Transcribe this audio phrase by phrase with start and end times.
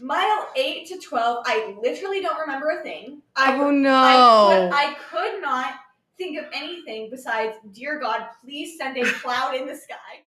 [0.00, 3.22] Mile eight to twelve, I literally don't remember a thing.
[3.34, 3.94] I, oh no.
[3.94, 5.72] I, could, I could not
[6.18, 10.20] think of anything besides, dear God, please send a cloud in the sky.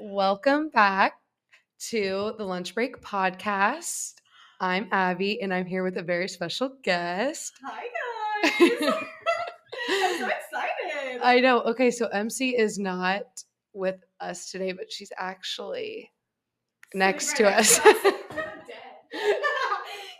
[0.00, 1.18] Welcome back
[1.90, 4.14] to the Lunch Break Podcast.
[4.60, 7.52] I'm Abby and I'm here with a very special guest.
[7.62, 7.84] Hi
[8.42, 8.94] guys.
[9.90, 10.40] I'm so excited.
[11.24, 11.62] I know.
[11.62, 13.22] Okay, so MC is not
[13.72, 16.12] with us today, but she's actually
[16.92, 17.80] next to us.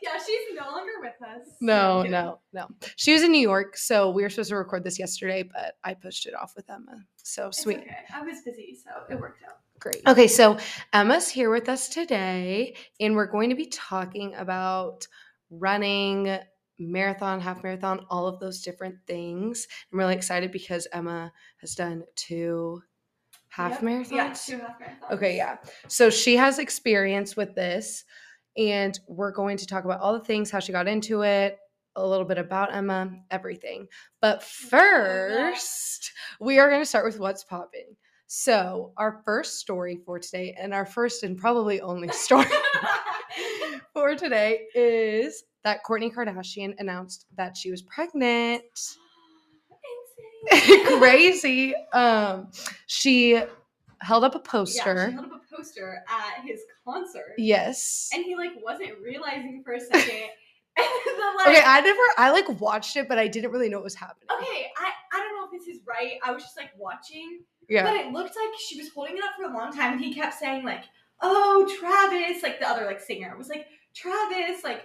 [0.02, 1.48] Yeah, she's no longer with us.
[1.62, 2.68] no, no, no.
[2.96, 5.94] She was in New York, so we were supposed to record this yesterday, but I
[5.94, 7.02] pushed it off with Emma.
[7.16, 7.78] So sweet.
[7.78, 7.96] okay.
[8.14, 9.60] I was busy, so it worked out.
[9.80, 10.02] Great.
[10.06, 10.58] Okay, so
[10.92, 15.06] Emma's here with us today, and we're going to be talking about
[15.48, 16.38] running,
[16.78, 19.66] marathon, half marathon, all of those different things.
[19.92, 22.82] I'm really excited because Emma has done two
[23.48, 23.80] half Yep.
[23.82, 24.10] marathons.
[24.12, 25.10] Yeah, two half marathons.
[25.12, 25.56] Okay, yeah.
[25.88, 28.04] So she has experience with this,
[28.56, 31.58] and we're going to talk about all the things, how she got into it,
[31.96, 33.86] a little bit about Emma, everything.
[34.20, 37.96] But first, we are going to start with what's popping.
[38.26, 42.46] So, our first story for today, and our first and probably only story
[43.92, 48.62] for today, is that Kourtney Kardashian announced that she was pregnant.
[50.98, 51.74] Crazy.
[51.92, 52.48] Um,
[52.86, 53.40] she
[54.00, 54.94] held up a poster.
[54.94, 57.34] Yeah, she held up a poster at his concert.
[57.38, 58.10] yes.
[58.14, 60.28] And he like wasn't realizing for a second.
[60.76, 63.84] then like Okay, I never I like watched it, but I didn't really know what
[63.84, 64.26] was happening.
[64.38, 66.18] Okay, I, I don't know if this is right.
[66.24, 67.84] I was just like watching, Yeah.
[67.84, 70.12] but it looked like she was holding it up for a long time, and he
[70.12, 70.82] kept saying like,
[71.22, 74.82] "Oh, Travis," like the other like singer was like, "Travis," like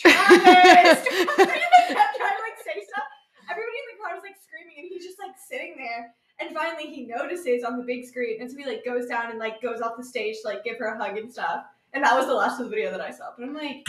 [0.00, 1.00] Travis.
[1.36, 3.04] Kept trying to like say stuff.
[3.50, 6.14] Everybody in the crowd was like screaming, and he's just like sitting there.
[6.40, 9.38] And finally, he notices on the big screen, and so he like goes down and
[9.38, 11.64] like goes off the stage to like give her a hug and stuff.
[11.92, 13.30] And that was the last of the video that I saw.
[13.36, 13.84] But I'm like,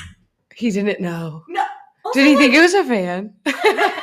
[0.56, 1.44] He didn't know.
[2.04, 3.34] also, Did he think it was a fan?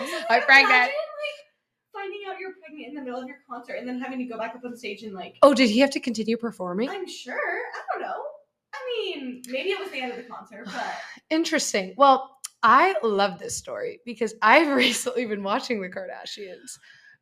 [0.00, 0.70] Also, I'm like, pregnant.
[0.70, 4.16] imagine, like, finding out you're pregnant in the middle of your concert and then having
[4.20, 6.88] to go back up on stage and like, Oh, did he have to continue performing?
[6.88, 7.34] I'm sure.
[7.34, 8.22] I don't know.
[8.98, 10.84] Mean, maybe it was the end of the concert, but
[11.30, 11.94] Interesting.
[11.96, 16.78] Well, I love this story because I've recently been watching the Kardashians.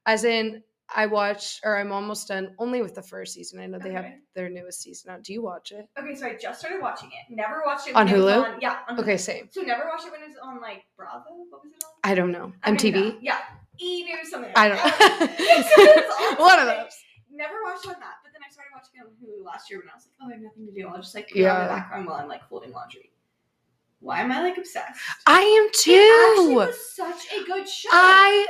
[0.07, 0.63] As in,
[0.95, 3.59] I watched, or I'm almost done only with the first season.
[3.61, 4.07] I know they have
[4.37, 5.25] their newest season out.
[5.25, 5.85] Do you watch it?
[5.99, 6.15] okay.
[6.15, 7.35] So I just started watching it.
[7.35, 8.55] Never watched it On when it was Hulu?
[8.55, 8.61] on.
[8.61, 8.79] Yeah.
[8.89, 9.21] On Okay, Hulu.
[9.21, 9.49] same.
[9.51, 11.25] So never watched it when it was on like Bravo.
[11.51, 11.91] What was it on?
[12.05, 12.53] I don't know.
[12.63, 13.19] I MTV?
[13.21, 13.39] Yeah.
[13.81, 14.53] E News something.
[14.55, 14.77] I don't
[16.39, 16.45] know.
[16.45, 16.95] One of those.
[17.33, 19.89] Never watched it on that, but then I started watching on Hulu last year when
[19.89, 20.89] I was like, oh, I have nothing to do.
[20.89, 23.11] I'll just like put it on in the background while I'm like folding laundry.
[24.01, 25.01] Why am I like obsessed?
[25.27, 26.55] I am It actually too.
[26.55, 27.89] was such a good show.
[27.93, 28.47] I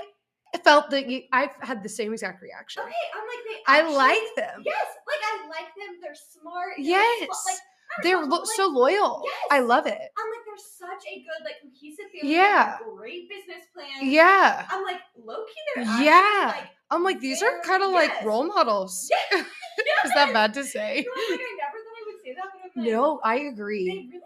[0.65, 2.83] felt that you, I've had the same exact reaction.
[2.83, 2.93] okay.
[3.15, 3.91] I'm like they.
[3.93, 4.63] I like them.
[4.65, 5.97] Yes, like I like them.
[6.03, 6.73] They're smart.
[6.79, 7.29] Yes.
[7.47, 7.59] like
[8.03, 9.23] They're lo- like, so loyal.
[9.51, 9.93] I love it.
[9.95, 12.35] I'm like they're such a good like cohesive family.
[12.35, 12.77] Yeah.
[12.97, 13.89] Great business plan.
[14.11, 14.67] Yeah.
[14.71, 15.53] I'm like low key.
[15.75, 16.53] They're actually, Yeah.
[16.57, 19.09] Like, I'm like, these are kind of like role models.
[19.11, 19.47] yes.
[20.05, 21.05] Is that bad to say?
[21.07, 23.47] No, like I never thought I would say that, but I'm like, No, I They
[23.49, 24.09] agree.
[24.11, 24.23] really are.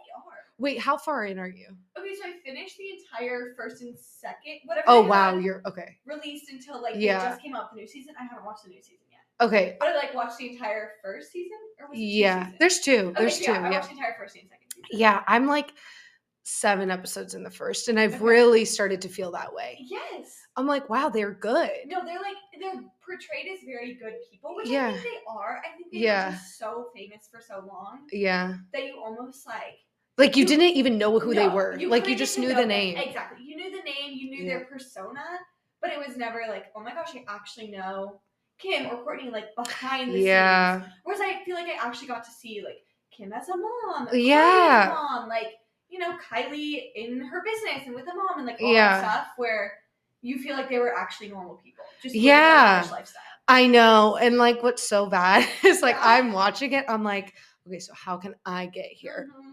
[0.58, 1.66] Wait, how far in are you?
[1.98, 4.84] Okay, so I finished the entire first and second, whatever.
[4.88, 5.96] Oh wow, you're okay.
[6.04, 7.18] released until like Yeah.
[7.18, 8.14] they just came out the new season.
[8.20, 8.98] I haven't watched the new season
[9.40, 9.76] Okay.
[9.80, 11.56] but I like watched the entire first season.
[11.80, 12.44] Or was it Yeah.
[12.44, 12.58] seasons?
[12.58, 12.92] There's two.
[13.08, 13.52] Okay, There's so two.
[13.52, 13.70] yeah, I Yeah.
[13.78, 15.00] watched the entire first and second season.
[15.00, 15.24] Yeah.
[15.26, 15.72] I'm like
[16.42, 18.24] seven episodes in the first, and I've Okay.
[18.24, 19.78] really started to feel that way.
[19.80, 20.36] Yes.
[20.56, 21.70] I'm like, wow, they're good.
[21.86, 24.88] No, they're like they're portrayed as very good people, which Yeah.
[24.88, 25.62] I think they are.
[25.64, 26.26] I think they Yeah.
[26.26, 28.54] were just so famous for so long Yeah.
[28.72, 29.78] that you almost like
[30.18, 31.78] Like you You- didn't even know who they No, were.
[31.80, 32.68] like you just knew the them.
[32.68, 32.98] name.
[32.98, 33.42] Exactly.
[33.42, 35.24] You knew the name, you knew their persona,
[35.80, 38.20] but it was never like, oh my gosh, I actually know
[38.60, 40.26] Kim or Kourtney like behind the scenes.
[40.26, 40.82] Yeah.
[41.04, 44.86] Whereas I feel like I actually got to see like Kim as a mom, Yeah.
[44.90, 45.48] a mom, like
[45.88, 49.00] you know Kylie in her business and with a mom and like all Yeah.
[49.00, 49.72] that stuff where
[50.22, 52.86] you feel like they were actually normal people, just Yeah.
[52.90, 53.22] lifestyle.
[53.48, 54.16] I know.
[54.16, 56.02] And like what's so bad is like Yeah.
[56.04, 57.34] I'm watching it, I'm like,
[57.66, 59.28] okay, so how can I get here?
[59.34, 59.49] Mhm,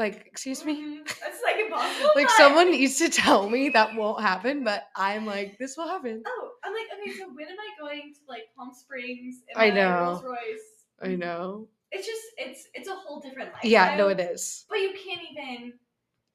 [0.00, 0.80] Like, excuse me?
[0.80, 1.06] mhm.
[1.20, 2.10] That's like impossible.
[2.16, 6.22] Like someone needs to tell me that won't happen, but I'm like, this will happen.
[6.26, 9.68] Oh, I'm like, okay, so when am I going to like Palm Springs in I
[9.68, 10.00] know.
[10.00, 10.68] Rolls Royce?
[11.02, 11.68] I know.
[11.92, 13.62] It's just it's it's a whole different life.
[13.64, 14.64] Yeah, no, it is.
[14.70, 15.74] But you can't even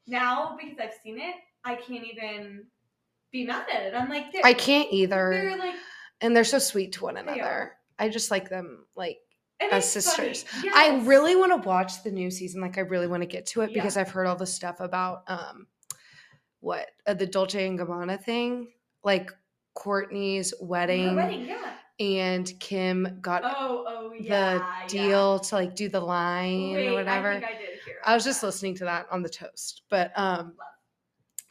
[0.06, 1.36] now because I've seen it.
[1.64, 2.66] I can't even
[3.32, 3.94] be mad at it.
[3.96, 5.32] I'm like, I can't either.
[5.32, 5.76] They're like,
[6.22, 7.78] And they're so sweet to one another.
[7.98, 9.18] I just like them like
[9.60, 10.46] and As sisters.
[10.74, 12.62] I really want to watch the new season.
[12.62, 13.75] Like I really want to get to it Yeah.
[13.75, 15.68] because I've heard all the stuff about um
[16.60, 18.68] what uh, the Dolce and Gabbana thing.
[19.04, 19.31] Like
[19.78, 21.74] Kourtney's Her wedding, wedding, yeah.
[22.00, 24.88] and Kim got Oh, oh, yeah, the yeah.
[24.88, 27.31] deal to like do the line Wait, or whatever.
[27.31, 27.96] I think I did hear.
[28.06, 29.84] I was just listening to that on the toast.
[29.90, 30.54] But um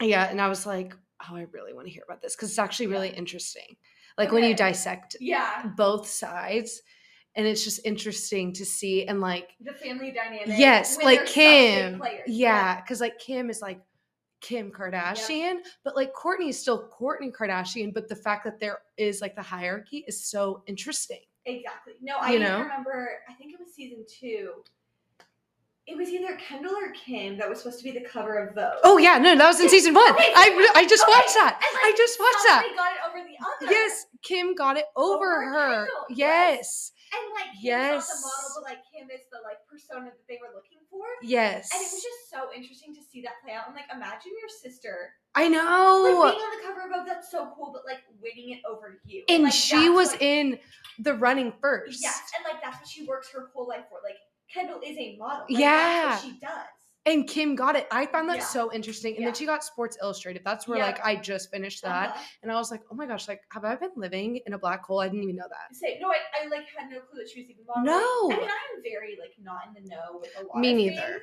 [0.01, 0.93] yeah, and I was like,
[1.29, 3.15] oh, I really want to hear about this because it's actually really Yeah.
[3.15, 3.77] interesting.
[4.17, 6.81] Like when you dissect Yeah, both sides,
[7.35, 10.57] and it's just interesting to see and like the family dynamic.
[10.57, 12.01] yes, like they're such big Kim.
[12.27, 13.81] Yeah, because like Kim is like
[14.41, 17.93] Kim Kardashian, but like Kourtney is still Kourtney Kardashian.
[17.93, 21.21] But the fact that there is like the hierarchy is so interesting.
[21.45, 21.93] Exactly.
[22.01, 23.09] No, I remember.
[23.29, 24.63] I think it was season two.
[25.87, 28.79] It was either Kendall or Kim that was supposed to be the cover of Vogue.
[28.83, 30.09] Oh yeah, no, that was in season one.
[30.13, 31.59] Okay, I I just okay, watched that.
[31.61, 32.73] and, I just watched that.
[32.75, 33.71] Got it over the other.
[33.71, 35.75] Yes, Kim got it over, Over her.
[35.85, 36.91] Kendall, Yes.
[37.13, 38.07] And like Kim's Yes.
[38.07, 41.05] not the model, but like Kim is the like persona that they were looking for.
[41.21, 41.69] Yes.
[41.71, 43.67] And it was just so interesting to see that play out.
[43.67, 46.03] And like, imagine your sister I like know.
[46.25, 47.07] being on the cover of Vogue.
[47.07, 49.23] That's so cool, but like winning it over you.
[49.29, 50.57] and like, she was in
[50.99, 52.01] the running first.
[52.01, 53.99] Yes, and like that's what she works her whole life for.
[54.03, 54.17] Like
[54.51, 55.45] Kendall is a model.
[55.49, 56.09] Like, Yeah.
[56.09, 56.74] that's what she does.
[57.07, 57.87] And Kim got it.
[57.91, 58.45] I found that Yeah.
[58.45, 59.13] so interesting.
[59.15, 59.27] And Yeah.
[59.27, 60.41] then she got Sports Illustrated.
[60.43, 60.87] That's where Yeah.
[60.87, 62.09] like I just finished that.
[62.09, 62.23] Uh-huh.
[62.41, 64.83] And I was like, oh my gosh, like have I been living in a black
[64.83, 65.01] hole?
[65.01, 65.75] I didn't even know that.
[65.75, 67.85] Say no, I, I like had no clue that she was even modeling.
[67.85, 68.31] No.
[68.31, 70.57] I mean I'm very like not in the know with a lot.
[70.57, 70.95] Me neither.
[71.01, 71.21] things.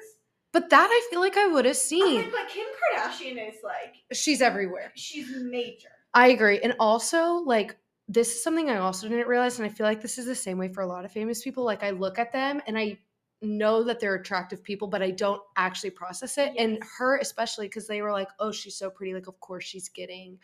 [0.53, 2.17] But that I feel like I would have seen.
[2.23, 4.93] like, but Kim Kardashian is like She's everywhere.
[4.95, 5.89] she's major.
[6.15, 6.61] I agree.
[6.61, 7.75] And also, like,
[8.07, 9.59] this is something I also didn't realize.
[9.59, 11.65] And I feel like this is the same way for a lot of famous people.
[11.65, 12.99] Like, I look at them and I
[13.43, 16.53] know that they're attractive people, but I don't actually process it.
[16.59, 19.15] And her, especially, because they were like, oh, she's so pretty.
[19.15, 20.39] Like, of course, she's getting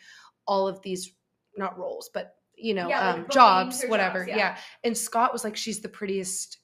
[0.45, 1.13] all of these,
[1.57, 4.19] not roles, but, you know, Yeah, um, bookings jobs, whatever.
[4.19, 4.37] jobs, yeah.
[4.37, 4.57] yeah.
[4.83, 6.59] And Scott was like, she's the prettiest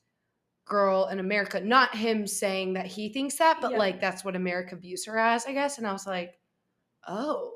[0.66, 1.60] girl in America.
[1.60, 3.78] Not him saying that he thinks that, but Yeah.
[3.78, 5.78] like, that's what America views her as, I guess.
[5.78, 6.40] And I was like,
[7.08, 7.52] oh.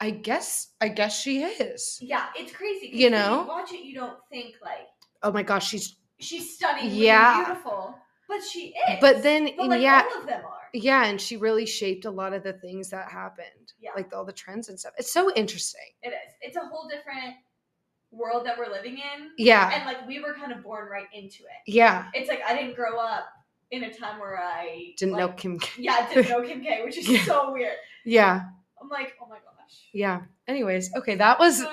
[0.00, 1.98] I guess I guess she is.
[2.02, 2.90] Yeah, it's crazy.
[2.92, 3.44] You know?
[3.48, 4.88] watch it, you don't think like
[5.22, 7.94] Oh my gosh, she's she's stunning, yeah, beautiful,
[8.28, 8.98] but she is.
[9.00, 10.68] but then but like yeah, all of them are.
[10.72, 13.72] yeah, and she really shaped a lot of the things that happened.
[13.80, 13.90] Yeah.
[13.96, 14.92] Like all the trends and stuff.
[14.98, 15.86] It's so interesting.
[16.02, 16.32] It is.
[16.40, 17.34] It's a whole different
[18.10, 19.70] world that we're living in, Yeah.
[19.74, 21.62] and like we were kind of born right into it.
[21.72, 22.06] Yeah.
[22.14, 23.24] It's like I didn't grow up
[23.70, 26.82] in a time where I Didn't know Kim K- Yeah, I didn't know Kim K,
[26.84, 27.24] which is Yeah.
[27.24, 27.74] so weird.
[28.04, 28.42] Yeah.
[28.80, 29.53] I'm like, oh my gosh.
[29.92, 30.22] Yeah.
[30.46, 31.64] Anyways, okay, that was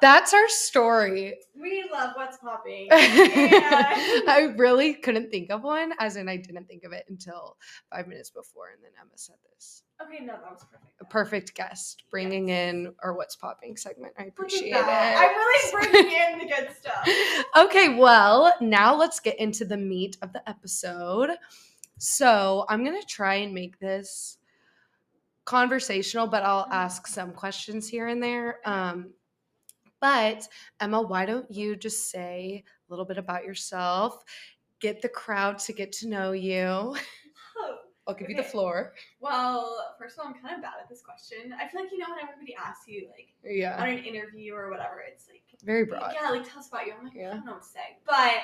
[0.00, 1.34] that's our story.
[1.54, 2.88] We love what's popping.
[2.92, 7.58] I really couldn't think of one, as in I didn't think of it until
[7.92, 9.82] five minutes before, and then Emma said this.
[10.02, 10.92] Okay, no, that was perfect.
[11.00, 12.72] A perfect guest bringing Yes.
[12.74, 14.14] in our what's popping segment.
[14.18, 14.76] I appreciate it.
[14.86, 17.08] I'm really bringing in the good stuff.
[17.66, 21.30] okay, well, now let's get into the meat of the episode.
[21.98, 24.36] So, I'm going to try and make this
[25.46, 26.72] conversational, but I'll Mhm.
[26.72, 28.60] ask some questions here and there.
[28.68, 29.14] Um,
[30.00, 30.46] but,
[30.80, 34.22] Emma, why don't you just say a little bit about yourself?
[34.80, 36.94] Get the crowd to get to know you.
[37.58, 38.94] Oh, I'll give you the floor.
[39.18, 41.54] Well, first of all, I'm kind of bad at this question.
[41.58, 43.32] I feel like you know when everybody asks you like
[43.80, 46.12] on an interview or whatever, it's like very broad.
[46.14, 46.92] yeah, like tell us about you.
[46.96, 47.30] I'm like Yeah.
[47.30, 48.42] I don't know what to say, but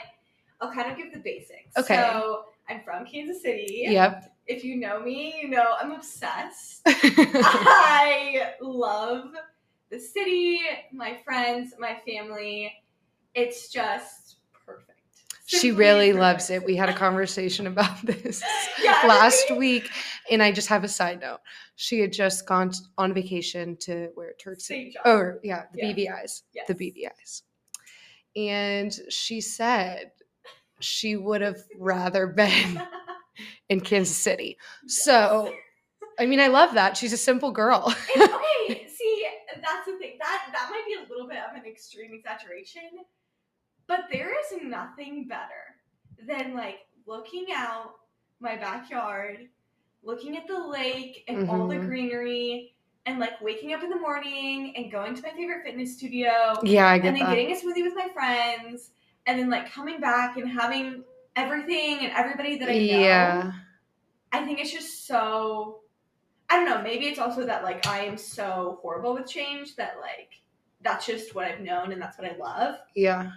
[0.62, 1.76] I'll kind of give the basics.
[1.76, 1.94] Okay.
[1.96, 3.84] So I'm from Kansas City.
[3.88, 4.34] Yep.
[4.46, 6.82] If you know me, you know I'm obsessed.
[6.86, 9.30] I love
[9.90, 10.60] the city,
[10.92, 12.72] my friends, my family.
[13.34, 14.98] It's just perfect.
[15.46, 16.64] she Simply really loves it.
[16.64, 18.42] We had a conversation about this.
[18.82, 19.88] Yeah, last week
[20.30, 21.38] and i just have a side note
[21.76, 24.68] she had just gone t- on vacation to where turks
[25.04, 25.92] or yeah the Yeah.
[25.92, 26.66] bbis Yes.
[26.66, 27.42] the bbis
[28.34, 30.10] and she said
[30.82, 32.82] she would have rather been
[33.68, 34.56] in kansas city.
[34.86, 35.54] So
[36.18, 36.96] i mean i love that.
[36.96, 37.94] She's a simple girl.
[38.16, 39.26] Okay, see,
[39.62, 40.18] that's the thing.
[40.20, 42.82] That that might be a little bit of an extreme exaggeration,
[43.86, 45.76] but there is nothing better
[46.26, 47.94] than like looking out
[48.40, 49.48] my backyard,
[50.02, 51.86] looking at the lake and all the Mhm.
[51.86, 52.74] greenery,
[53.06, 56.88] and like waking up in the morning and going to my favorite fitness studio, yeah
[56.88, 57.34] i get and then that.
[57.34, 58.90] getting a smoothie with my friends,
[59.26, 61.04] and then like coming back and having
[61.36, 62.78] everything and everybody that I know.
[62.78, 63.52] yeah
[64.32, 65.80] I think it's just so
[66.50, 69.94] I don't know, maybe it's also that like I am so horrible with change that
[70.00, 70.30] like
[70.82, 72.76] that's just what I've known and that's what I love.
[72.94, 73.30] yeah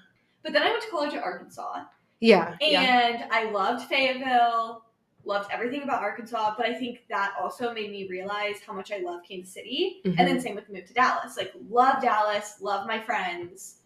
[0.43, 1.83] But then I went to college at Arkansas
[2.19, 4.83] yeah and yeah I loved Fayetteville,
[5.25, 8.97] loved everything about Arkansas, but I think that also made me realize how much I
[8.99, 10.01] love Kansas City.
[10.05, 10.25] And Mm-hmm.
[10.25, 11.35] then same with the move to Dallas.
[11.37, 13.77] Like love Dallas, love my friends,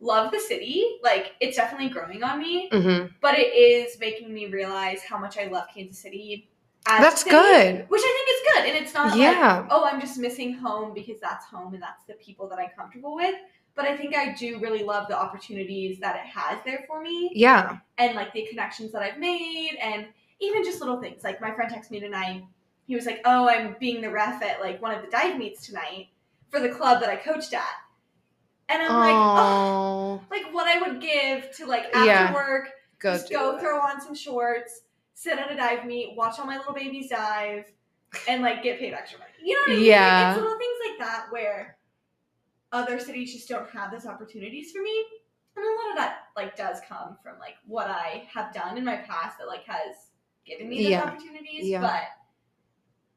[0.00, 0.98] love the city.
[1.02, 5.38] Like it's definitely growing on me, hmm but it is making me realize how much
[5.38, 6.48] I love Kansas City.
[6.88, 7.86] as That's city, good.
[7.88, 8.68] Which I think is good.
[8.76, 9.66] And it's not like, Yeah.
[9.70, 13.14] oh, I'm just missing home because that's home and that's the people that I'm comfortable
[13.16, 13.34] with.
[13.74, 17.30] But I think I do really love the opportunities that it has there for me
[17.34, 17.78] Yeah.
[17.98, 20.06] and like the connections that I've made and
[20.40, 21.24] even just little things.
[21.24, 22.44] Like my friend texted me tonight.
[22.86, 25.66] He was like, "Oh, I'm being the ref at like one of the dive meets
[25.66, 26.08] tonight
[26.50, 27.74] for the club that I coached at."
[28.68, 32.34] And I'm like, "Oh, like what I would give to like after Yeah.
[32.34, 32.68] work,
[32.98, 33.60] go just go it.
[33.60, 34.82] throw on some shorts,
[35.14, 37.70] sit at a dive meet, watch all my little babies dive,
[38.28, 39.30] and like get paid extra money.
[39.42, 39.80] You know what I mean?
[39.82, 40.30] Like, Yeah.
[40.32, 41.78] it's little things like that where
[42.72, 45.04] other cities just don't have those opportunities for me.
[45.54, 48.84] And a lot of that like does come from like what I have done in
[48.84, 50.10] my past that like has
[50.44, 51.04] given me those Yeah.
[51.04, 51.68] opportunities.
[51.68, 51.80] Yeah.
[51.80, 52.02] But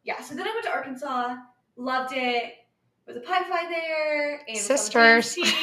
[0.04, 1.36] yeah, so then I went to Arkansas,
[1.76, 2.54] loved it.
[3.10, 4.76] Was a Pi Phi there and was on
[5.18, 5.36] the Sisters.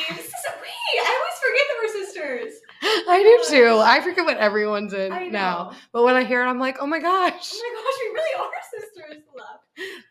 [0.93, 2.55] We, I always forget that we're sisters.
[3.09, 3.79] I do too.
[3.85, 5.71] I forget what everyone's in now.
[5.93, 7.53] But when I hear it, I'm like, oh my gosh.
[7.55, 9.25] Oh my gosh, we really are sisters.
[9.37, 9.61] Love.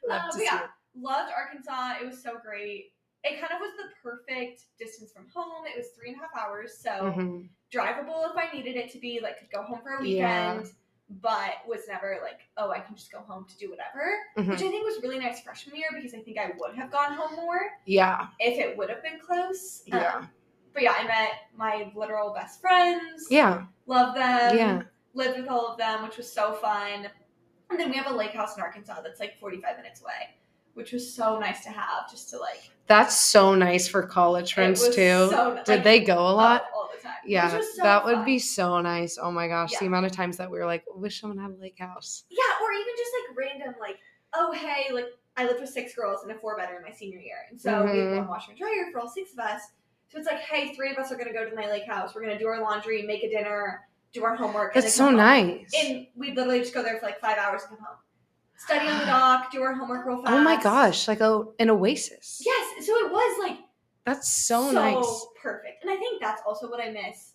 [0.08, 0.70] Love Um, yeah, it.
[0.98, 2.02] loved Arkansas.
[2.02, 2.94] It was so great.
[3.26, 5.66] It kind of was the perfect distance from home.
[5.66, 7.50] It was three and a half hours, so Mhm.
[7.74, 9.20] drivable if I needed it to be.
[9.22, 10.62] Like, could go home for a Yeah.
[11.10, 14.12] But was never like, oh, I can just go home to do whatever.
[14.38, 14.48] Mhm.
[14.50, 17.14] Which I think was really nice freshman year because I think I would have gone
[17.14, 18.28] home more Yeah.
[18.40, 19.84] if it would have been close.
[19.92, 20.26] Um, Yeah.
[20.74, 23.28] but yeah, I met my literal best friends.
[23.30, 23.66] Yeah.
[23.86, 24.58] Love them.
[24.58, 24.82] Yeah.
[25.14, 27.10] Lived with all of them, which was so fun.
[27.70, 30.36] And then we have a lake house in Arkansas that's like 45 minutes away,
[30.74, 32.72] which was so nice to have just to like.
[32.88, 35.30] That's so nice for college friends too.
[35.32, 36.66] so- Did like, they go a lot?
[36.76, 36.85] oh,
[37.26, 37.58] all the time.
[37.60, 39.18] which Yeah, so that would be so nice.
[39.22, 41.60] Oh my gosh, the amount of times that we were like, wish someone had a
[41.62, 42.24] lake house.
[42.30, 43.98] Yeah, or even just like random, like,
[44.34, 45.06] oh, hey, like
[45.38, 47.38] I lived with six girls in a four bedroom my senior year.
[47.50, 48.10] And so we Mhm.
[48.12, 49.62] had one washer and dryer for all six of us.
[50.10, 52.14] So it's like, hey, three of us are going to go to my lake house.
[52.16, 53.82] We're going to do our laundry, make a dinner,
[54.14, 54.74] do our homework.
[54.74, 55.18] That's so home.
[55.18, 55.74] nice.
[55.78, 57.98] And we literally just go there for like five hours and come home.
[58.58, 60.32] Study on the dock, do our homework real fast.
[60.34, 62.42] oh my gosh, like a an oasis.
[62.46, 63.58] Yes, so it was like
[64.06, 64.96] That's so, nice.
[64.96, 65.84] So perfect.
[65.84, 67.34] And I think that's also what I miss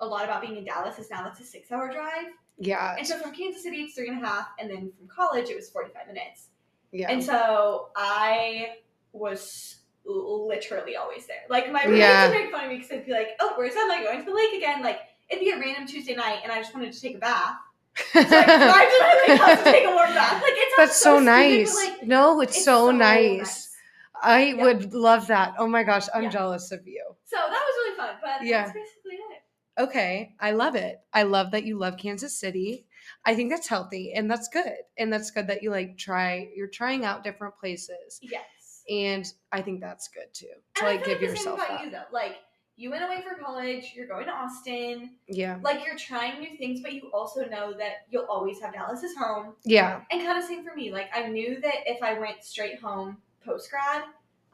[0.00, 2.26] a lot about being in Dallas is now it's a six hour drive.
[2.58, 2.94] Yeah.
[2.96, 5.56] And so from Kansas City it's three and a half, and then from college it
[5.56, 6.48] was forty five minutes.
[6.92, 7.10] Yeah.
[7.10, 8.74] And so I
[9.12, 11.42] was literally always there.
[11.48, 12.28] Like my roommates Yeah.
[12.28, 14.34] would make fun of me because I'd be like, "Oh, where's Emma going to the
[14.34, 17.16] lake again?" Like it'd be a random Tuesday night, and I just wanted to take
[17.16, 17.56] a bath.
[18.12, 20.42] So I drive to my house to take a warm bath.
[20.42, 21.74] Like it sounds That's so, stupid, nice.
[21.74, 23.71] But, like, no, it's, it's so, nice.
[24.22, 24.62] I Yeah.
[24.62, 25.54] would love that.
[25.58, 26.30] Oh my gosh, I'm Yeah.
[26.30, 27.04] jealous of you.
[27.24, 28.16] So that was really fun.
[28.22, 28.62] But Yeah.
[28.64, 29.42] that's basically it.
[29.78, 31.00] Okay, I love it.
[31.12, 32.86] I love that you love Kansas City.
[33.24, 34.76] I think that's healthy and that's good.
[34.98, 38.18] And that's good that you like try you're trying out different places.
[38.22, 38.84] Yes.
[38.88, 40.46] And I think that's good too.
[40.76, 41.84] To And like give same yourself about that.
[41.84, 42.04] you though.
[42.12, 42.36] Like
[42.76, 43.92] you went away for college.
[43.94, 45.16] You're going to Austin.
[45.26, 45.58] Yeah.
[45.62, 49.14] Like you're trying new things, but you also know that you'll always have Dallas as
[49.14, 49.56] home.
[49.64, 50.02] Yeah.
[50.10, 50.90] And kind of same for me.
[50.92, 54.04] Like I knew that if I went straight home post grad,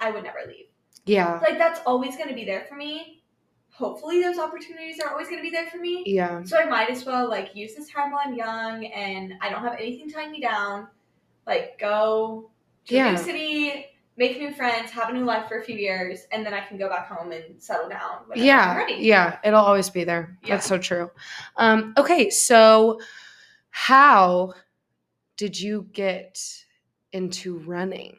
[0.00, 0.66] I would never leave.
[1.04, 1.40] Yeah.
[1.42, 3.23] Like that's always going to be there for me.
[3.71, 6.02] Hopefully, those opportunities are always going to be there for me.
[6.07, 6.42] Yeah.
[6.42, 9.62] So I might as well like use this time while I'm young and I don't
[9.62, 10.88] have anything tying me down.
[11.47, 12.50] Like go
[12.87, 16.26] to a new city, make new friends, have a new life for a few years,
[16.33, 18.23] and then I can go back home and settle down.
[18.35, 18.76] Yeah.
[18.76, 18.95] ready.
[18.95, 19.38] Yeah.
[19.45, 20.37] It'll always be there.
[20.42, 20.57] Yeah.
[20.57, 21.11] That's so true.
[21.57, 22.99] Um, okay, so
[23.71, 24.54] how
[25.37, 26.42] did you get
[27.12, 28.18] into running?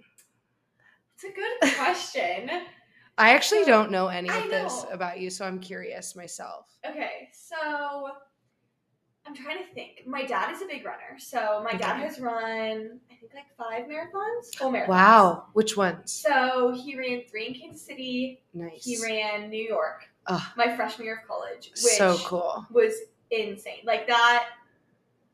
[1.22, 2.50] It's a good question.
[3.18, 6.68] I actually So, don't know any of this about you, so I'm curious myself.
[6.88, 8.12] okay, so
[9.26, 10.04] I'm trying to think.
[10.08, 13.90] My dad is a big runner, so my dad has run I think like five
[13.90, 14.88] marathons, full marathons.
[14.88, 15.46] Wow.
[15.54, 16.12] Which ones?
[16.14, 18.42] So he ran three in Kansas City.
[18.54, 18.86] Nice.
[18.86, 20.42] He ran New York Ugh.
[20.56, 22.66] my freshman year of college, which so cool.
[22.72, 22.94] was
[23.30, 23.82] insane.
[23.84, 24.46] Like that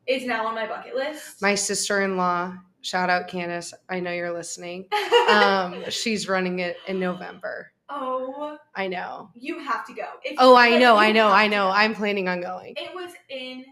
[0.08, 1.44] is now on my bucket list.
[1.44, 3.74] My sister in law, shout out Candace.
[3.90, 4.86] I know you're listening.
[5.26, 7.72] Um, she's running it in November.
[7.90, 9.32] oh, I know.
[9.34, 10.04] you have to go.
[10.24, 11.70] If- Oh, I know, I know, I know.
[11.70, 12.76] I'm planning on going.
[12.78, 13.66] It was insane.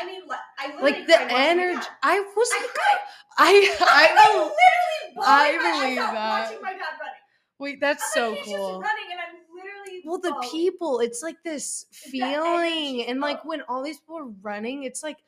[0.00, 1.86] I mean, like, I Like the cried watching my energy.
[2.02, 2.48] I was.
[2.50, 3.00] I cried.
[3.38, 3.76] I.
[3.78, 4.38] I, I.
[4.38, 6.14] literally I believe that.
[6.44, 7.12] watching my dad running.
[7.58, 8.80] Wait, that's I'm so like, cool.
[8.80, 13.48] running, and I'm literally Well, the people, it's like this the feeling, and like Oh.
[13.48, 15.18] when all these people are running, it's like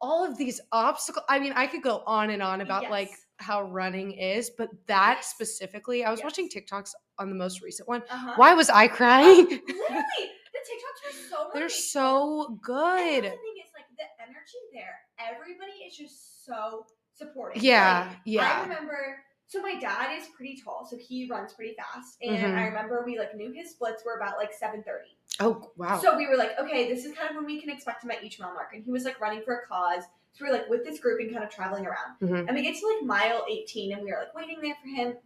[0.00, 1.24] all of these obstacles.
[1.28, 5.18] I mean, I could go on and on about like how running is, but that
[5.18, 5.28] Yes.
[5.28, 8.02] specifically, I was watching TikToks on the most recent one.
[8.10, 8.32] Uh-huh.
[8.36, 9.44] Why was I crying?
[9.46, 11.50] literally, the TikToks were so.
[11.54, 11.70] They're motivational.
[11.70, 13.24] so good.
[13.24, 14.96] that's the thing is like the energy there.
[15.18, 17.62] Everybody is just so supportive.
[17.62, 19.18] Yeah, Like, I remember.
[19.50, 22.18] So my dad is pretty tall, so he runs pretty fast.
[22.22, 22.56] And Mhm.
[22.56, 25.16] I remember we like knew his splits were about like seven thirty.
[25.40, 25.98] Oh wow.
[25.98, 28.22] So we were like, okay, this is kind of when we can expect him at
[28.22, 28.72] each mile mark.
[28.74, 30.04] And he was like running for a cause.
[30.34, 32.16] So we're like with this group and kind of traveling around.
[32.22, 32.46] Mhm.
[32.46, 35.16] And we get to like mile 18 and we are like waiting there for him.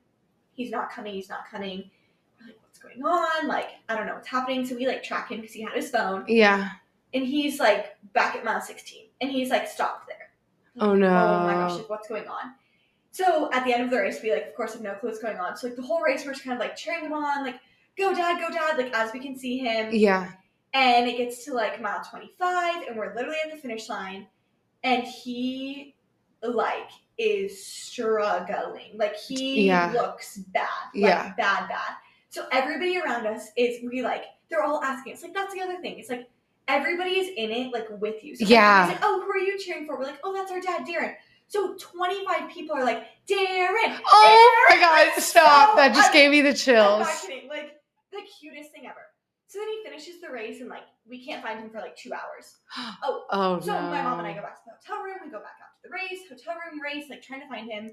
[0.54, 1.90] He's not coming, he's not coming.
[2.40, 3.46] We're like, what's going on?
[3.46, 4.64] Like, I don't know what's happening.
[4.64, 6.24] So we like track him because he had his phone.
[6.28, 6.70] yeah.
[7.12, 9.04] And he's like back at mile 16.
[9.20, 10.30] And he's like stopped there.
[10.80, 11.08] Oh no.
[11.08, 12.54] Oh my gosh, like what's going on?
[13.14, 15.22] So at the end of the race, we like of course have no clue what's
[15.22, 15.56] going on.
[15.56, 17.60] So like the whole race we're just kind of like cheering him on, like,
[17.96, 19.90] go dad, go dad, like as we can see him.
[19.92, 20.32] Yeah.
[20.72, 24.26] And it gets to like mile 25, and we're literally at the finish line.
[24.82, 25.94] And he,
[26.42, 28.96] like, is struggling.
[28.96, 29.92] Like, he Yeah.
[29.94, 30.66] looks bad.
[30.92, 31.32] Like, Yeah.
[31.36, 31.94] bad, bad.
[32.30, 35.12] So everybody around us is, we like, they're all asking.
[35.12, 36.00] It's like, that's the other thing.
[36.00, 36.28] It's like,
[36.66, 38.34] everybody is in it, like, with you.
[38.34, 38.86] So Yeah.
[38.88, 39.96] like, oh, who are you cheering for?
[39.96, 41.14] We're like, oh, that's our dad, Darren.
[41.46, 43.98] So 25 people are like, Darren.
[44.12, 45.70] Oh my god, stop.
[45.70, 47.06] so- that just I'm- gave me the chills.
[47.48, 49.00] Like the cutest thing ever.
[49.46, 52.12] So then he finishes the race and like we can't find him for like two
[52.12, 52.56] hours.
[53.04, 53.80] Oh, Oh so no.
[53.82, 55.16] my mom and I go back to the hotel room.
[55.24, 57.92] We go back out to the race, hotel room race, like trying to find him,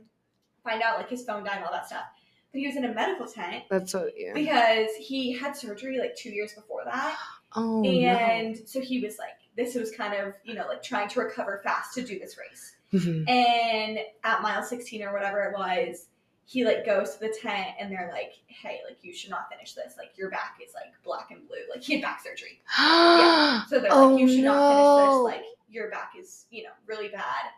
[0.63, 2.05] find out like his phone died and all that stuff.
[2.51, 4.33] But he was in a medical tent That's what yeah.
[4.33, 7.15] because he had surgery like two years before that,
[7.55, 7.89] Oh no.
[7.89, 11.61] and so he was like, this was kind of you know like trying to recover
[11.63, 12.75] fast to do this race.
[12.93, 13.29] Mhm.
[13.29, 16.07] And at mile 16 or whatever it was,
[16.45, 19.73] he like goes to the tent and they're like, hey, like you should not finish
[19.73, 19.93] this.
[19.97, 21.57] Like your back is like black and blue.
[21.73, 22.59] Like he had back surgery.
[23.69, 25.23] So they're Oh, like, you should not finish this.
[25.23, 27.51] Like your back is, you know, really bad.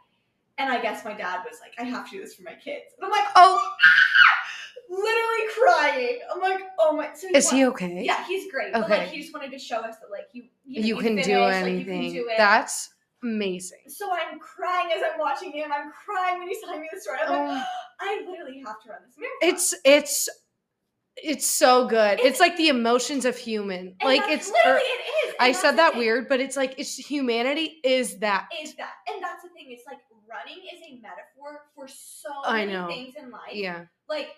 [0.59, 2.93] And I guess my dad was like, I have to do this for my kids.
[2.97, 3.59] And I'm like, oh,
[4.89, 6.19] literally crying.
[6.31, 7.09] I'm like, oh my.
[7.15, 8.03] So is he okay?
[8.05, 8.73] Yeah, he's great.
[8.73, 9.07] But like Okay.
[9.07, 11.55] he just wanted to show us that like you, you, You can finish, do like,
[11.55, 12.03] anything.
[12.03, 12.37] you can do it.
[12.37, 12.92] That's
[13.23, 13.79] amazing.
[13.87, 15.71] so I'm crying as I'm watching him.
[15.73, 17.19] I'm crying when he's telling me the story.
[17.25, 17.65] I'm like, Oh.
[18.01, 19.49] I literally have to run this marathon.
[19.55, 20.29] It's it's
[21.15, 22.19] it's so good.
[22.19, 23.95] It's, It's- like the emotions of human.
[24.03, 25.35] Like it's literally it is.
[25.39, 28.47] I said that weird, but it's like it's humanity is that.
[28.61, 29.67] Is that and that's the thing?
[29.69, 32.87] It's like running is a metaphor for so I many know.
[32.87, 33.53] things in life.
[33.53, 33.85] Yeah.
[34.09, 34.29] Like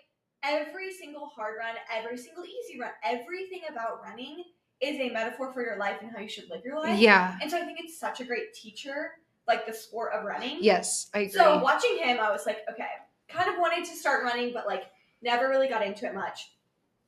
[0.44, 4.44] every single hard run, every single easy run, everything about running
[4.82, 7.00] is a metaphor for your life and how you should live your life.
[7.00, 7.38] Yeah.
[7.41, 9.11] And so I think it's such a great teacher,
[9.48, 10.57] like the sport of running.
[10.61, 11.31] Yes, I agree.
[11.31, 12.88] So watching him, I was like, okay,
[13.27, 14.83] kind of wanted to start running, but like
[15.22, 16.51] never really got into it much.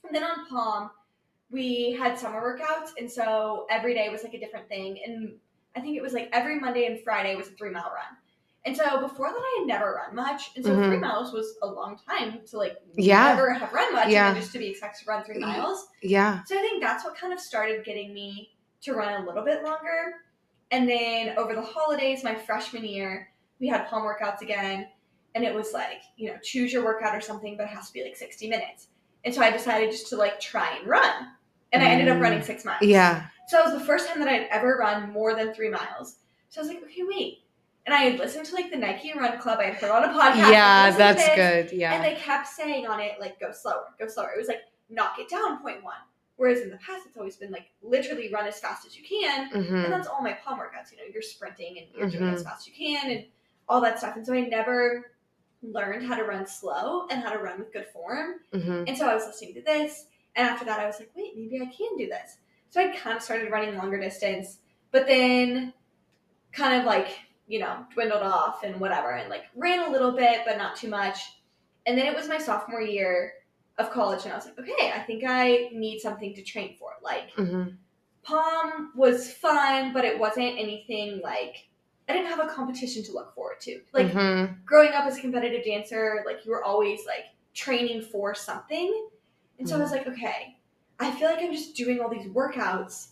[0.05, 0.91] And then on Pom,
[1.49, 4.99] we had summer workouts, and so every day was like a different thing.
[5.05, 5.33] And
[5.75, 8.17] I think it was like every Monday and Friday was a three mile run.
[8.67, 10.87] And so before that, I had never run much, and so Mhm.
[10.89, 13.27] three miles was a long time to like Yeah.
[13.33, 14.27] never have run much, Yeah.
[14.27, 15.87] and just to be expected to run three miles.
[16.01, 16.43] yeah.
[16.43, 19.63] So I think that's what kind of started getting me to run a little bit
[19.63, 20.15] longer.
[20.71, 24.89] And then over the holidays, my freshman year, we had pom workouts again.
[25.33, 27.93] And it was like, you know, choose your workout or something, but it has to
[27.93, 28.87] be like 60 minutes.
[29.23, 31.31] And so I decided just to like try and run.
[31.71, 32.21] And I ended up Mm.
[32.21, 32.81] running six miles.
[32.81, 33.27] Yeah.
[33.47, 36.17] So it was the first time that I'd ever run more than three miles.
[36.49, 37.43] So I was like, okay, wait.
[37.87, 39.59] And I had listened to like the Nike Run Club.
[39.61, 40.51] I had heard on a podcast.
[40.51, 41.35] Yeah, that's this,
[41.69, 41.71] good.
[41.77, 41.93] Yeah.
[41.93, 44.31] And they kept saying on it, like, go slower, go slower.
[44.35, 45.95] It was like, knock it down, point one.
[46.35, 49.49] Whereas in the past, it's always been like, literally run as fast as you can.
[49.53, 49.89] And Mhm.
[49.89, 50.91] that's all my pom workouts.
[50.91, 52.35] You know, you're sprinting and you're doing Mhm.
[52.35, 53.25] as fast as you can and
[53.69, 54.17] all that stuff.
[54.17, 55.11] And so I never
[55.63, 58.41] learned how to run slow and how to run with good form.
[58.53, 58.83] Mhm.
[58.89, 60.07] And so I was listening to this.
[60.35, 62.37] And after that, I was like, wait, maybe I can do this.
[62.69, 64.59] So I kind of started running longer distance,
[64.91, 65.73] but then
[66.51, 67.07] kind of like,
[67.47, 70.89] you know, dwindled off and whatever, and like ran a little bit, but not too
[70.89, 71.19] much.
[71.85, 73.33] And then it was my sophomore year
[73.77, 76.91] of college, and I was like, okay, I think I need something to train for.
[77.01, 77.77] Like, Mhm.
[78.23, 81.67] Pom was fun, but it wasn't anything like,
[82.09, 83.81] I didn't have a competition to look forward to.
[83.93, 84.65] Like, Mhm.
[84.65, 89.09] growing up as a competitive dancer, like you were always like training for something.
[89.59, 90.57] And so I was like, okay,
[90.99, 93.11] I feel like I'm just doing all these workouts,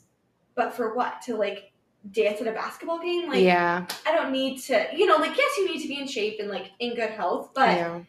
[0.55, 1.21] but for what?
[1.23, 1.71] To like
[2.11, 3.29] dance at a basketball game?
[3.29, 3.85] Like yeah.
[4.05, 6.49] I don't need to, you know, like yes, you need to be in shape and
[6.49, 7.99] like in good health, but yeah.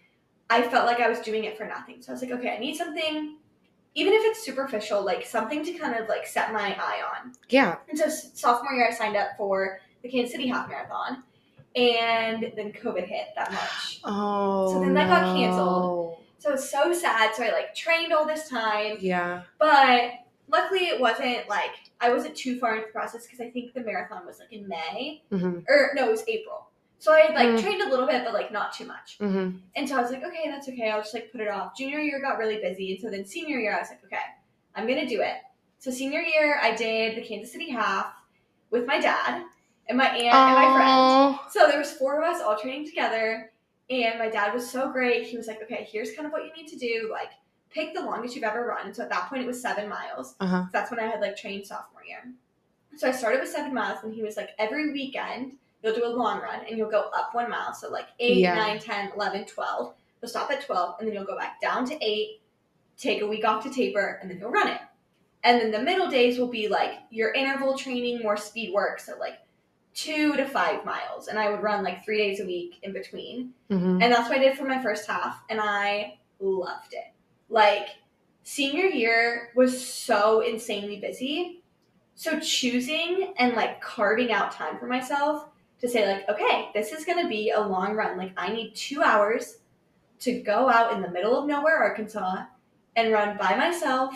[0.50, 2.02] I felt like I was doing it for nothing.
[2.02, 3.36] So I was like, okay, I need something,
[3.94, 7.32] even if it's superficial, like something to kind of like set my eye on.
[7.48, 7.76] Yeah.
[7.88, 11.24] And so sophomore year, I signed up for the Kansas City Half Marathon,
[11.74, 14.00] and then COVID hit that March.
[14.04, 14.72] Oh.
[14.72, 16.18] So then that got canceled.
[16.38, 17.34] So it was so sad.
[17.34, 19.42] So I like trained all this time, Yeah.
[19.58, 20.12] but
[20.48, 23.80] luckily it wasn't like I wasn't too far into the process because I think the
[23.80, 25.64] marathon was like in May Mhm.
[25.68, 26.68] or no, it was April.
[26.98, 27.60] So I had like Mm.
[27.62, 29.18] trained a little bit, but like not too much.
[29.18, 29.60] Mhm.
[29.76, 30.90] And so I was like, okay, that's okay.
[30.90, 31.76] I'll just like put it off.
[31.76, 34.22] Junior year got really busy, and so then senior year I was like, okay,
[34.74, 35.36] I'm gonna do it.
[35.78, 38.14] So senior year I did the Kansas City half
[38.70, 39.44] with my dad
[39.88, 41.38] and my aunt and my friend.
[41.52, 43.52] So there was four of us all training together,
[43.88, 45.28] And my dad was so great.
[45.28, 47.08] He was like, okay, here's kind of what you need to do.
[47.12, 47.30] Like,
[47.76, 48.92] pick the longest you've ever run.
[48.94, 50.34] So at that point, it was seven miles.
[50.40, 50.64] Uh-huh.
[50.72, 52.24] That's when I had like trained sophomore year.
[52.96, 56.08] So I started with seven miles, and he was like, every weekend, you'll do a
[56.08, 57.74] long run and you'll go up one mile.
[57.74, 58.54] So like 8, Yeah.
[58.54, 59.94] nine, ten, eleven, twelve.
[60.22, 62.40] You'll stop at 12, and then you'll go back down to 8,
[62.96, 64.80] take a week off to taper, and then you'll run it.
[65.44, 68.98] And then the middle days will be like your interval training, more speed work.
[68.98, 69.38] So like
[69.94, 71.28] two to five miles.
[71.28, 73.52] And I would run like three days a week in between.
[73.70, 74.02] Mhm.
[74.02, 77.12] And that's what I did for my first half, and I loved it.
[77.48, 77.88] Like,
[78.42, 81.62] senior year was so insanely busy.
[82.14, 85.48] So, choosing and like carving out time for myself
[85.80, 88.16] to say, like, okay, this is gonna be a long run.
[88.16, 89.58] Like, I need two hours
[90.20, 92.44] to go out in the middle of nowhere, Arkansas,
[92.96, 94.14] and run by myself,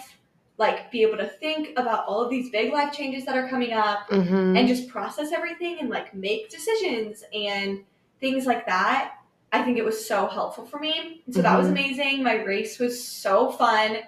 [0.56, 3.74] like, be able to think about all of these big life changes that are coming
[3.74, 4.58] up Mhm.
[4.58, 7.84] and just process everything and like make decisions and
[8.18, 9.14] things like that.
[9.52, 11.22] I think it was so helpful for me.
[11.30, 11.70] So that was Mhm.
[11.72, 12.22] amazing.
[12.22, 13.98] My race was so fun.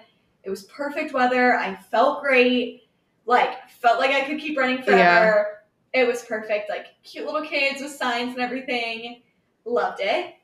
[0.43, 1.55] It was perfect weather.
[1.57, 2.83] I felt great.
[3.25, 5.63] Like felt like I could keep running forever.
[5.93, 6.69] It was perfect.
[6.69, 9.21] Like cute little kids with signs and everything.
[9.65, 10.35] Loved it.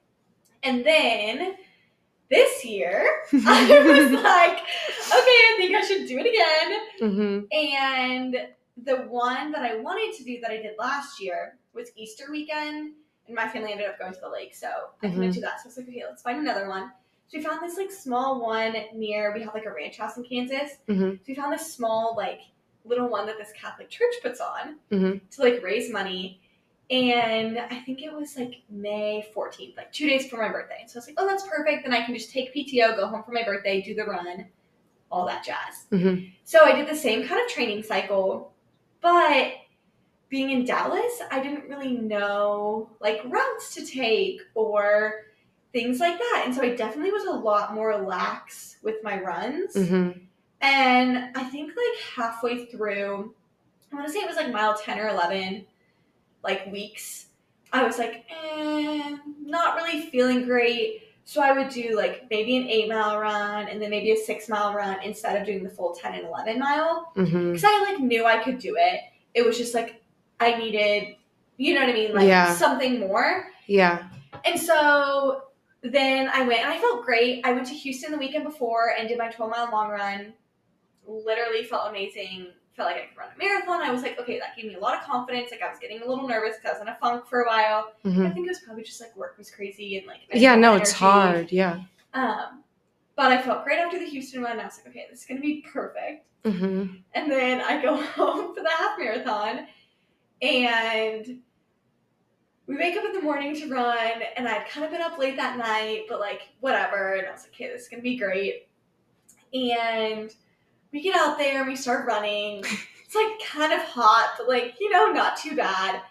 [0.64, 1.56] And then
[2.30, 4.66] this year, I was like, okay,
[5.18, 6.80] I think I should do it again.
[7.02, 7.54] Mhm.
[7.54, 8.48] And
[8.84, 12.94] the one that I wanted to do that I did last year was Easter weekend,
[13.30, 14.68] and my family ended up going to the lake, so
[15.04, 15.34] I couldn't Mhm.
[15.36, 15.60] do that.
[15.62, 16.92] So I was like, okay, let's find another one.
[17.28, 19.32] So we found this like small one near.
[19.34, 20.78] We have like a ranch house in Kansas.
[20.88, 21.18] Mhm.
[21.20, 22.42] So we found this small like
[22.86, 25.22] little one that this Catholic church puts on Mhm.
[25.30, 26.42] to like raise money.
[26.90, 30.86] And I think it was like May 14th, like two days before my birthday.
[30.88, 31.84] So I was like, oh, that's perfect.
[31.84, 34.48] Then I can just take PTO, go home for my birthday, do the run,
[35.12, 35.86] all that jazz.
[35.92, 36.32] Mhm.
[36.46, 38.54] So I did the same kind of training cycle,
[39.02, 39.52] but
[40.30, 45.26] being in Dallas, I didn't really know like routes to take or
[45.74, 46.44] things like that.
[46.46, 49.76] And so I definitely was a lot more lax with my runs.
[49.76, 50.22] Mhm.
[50.62, 53.34] And I think like halfway through,
[53.92, 55.66] I want to say it was like mile 10 or 11,
[56.44, 57.28] like weeks,
[57.72, 61.04] I was like, eh, not really feeling great.
[61.26, 64.50] So I would do like maybe an eight mile run and then maybe a six
[64.50, 67.12] mile run instead of doing the full 10 and 11 mile.
[67.52, 69.02] Because I like knew I could do it.
[69.36, 69.99] It was just like
[70.40, 71.16] I needed,
[71.58, 72.14] you know what I mean?
[72.14, 72.54] Like Yeah.
[72.56, 73.48] something more.
[73.68, 74.08] Yeah.
[74.46, 75.44] And so
[75.82, 77.46] then I went and I felt great.
[77.46, 80.34] I went to Houston the weekend before and did my 12 mile long run.
[81.06, 82.48] Literally felt amazing.
[82.76, 83.82] Felt like I could run a marathon.
[83.82, 85.52] I was like, okay, that gave me a lot of confidence.
[85.52, 87.48] Like I was getting a little nervous because I was in a funk for a
[87.48, 87.94] while.
[88.06, 88.34] I Mhm.
[88.34, 90.92] think it was probably just like work was crazy and like Yeah, no, have it's
[90.92, 91.52] hard.
[91.52, 91.80] Yeah.
[92.14, 92.64] Um,
[93.16, 94.60] but I felt great after the Houston run.
[94.60, 96.26] I was like, okay, this is gonna be perfect.
[96.46, 97.02] Mhm.
[97.14, 99.68] And then I go home for the half marathon
[100.42, 101.40] and
[102.68, 105.36] we wake up in the morning to run and I'd kind of been up late
[105.38, 107.16] that night, but like whatever.
[107.16, 108.68] And I was like, okay, this is gonna be great.
[109.54, 110.34] And
[110.92, 112.64] we get out there and we start running.
[113.10, 116.04] It's like kind of hot, but like, you know, not too bad.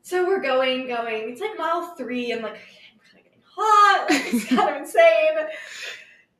[0.00, 1.28] So we're going, going.
[1.28, 2.32] It's like mile three.
[2.32, 4.06] I'm like, okay, I'm kind of getting hot.
[4.10, 5.46] Like, it's kind of insane.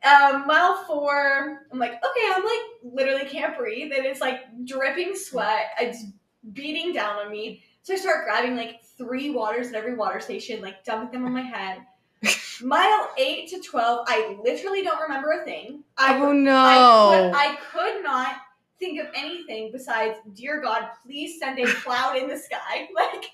[0.03, 3.93] Um, mile four, I'm like, okay, I'm like literally can't breathe.
[3.95, 5.73] And it's like dripping sweat.
[5.79, 6.07] It's
[6.53, 7.63] beating down on me.
[7.83, 11.33] So I start grabbing like three waters at every water station, like dumping them on
[11.33, 11.83] my head.
[12.63, 15.83] Mile eight to twelve, I literally don't remember a thing.
[15.97, 17.57] I, Oh I, could, I
[17.95, 18.37] could not
[18.79, 22.89] think of anything besides, dear God, please send a cloud in the sky.
[22.95, 23.25] Like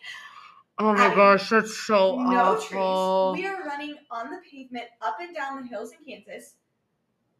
[0.79, 3.33] oh my I- gosh, that's so no awful.
[3.35, 3.42] trees.
[3.42, 6.55] We are running on the pavement up and down the hills in Kansas,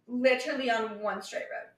[0.09, 1.69] literally on one straight road.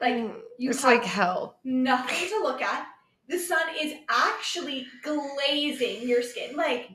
[0.00, 1.58] Like Mm, you it's like hell.
[1.64, 2.86] nothing to look at.
[3.28, 6.54] The sun is actually glazing your skin.
[6.56, 6.90] Like,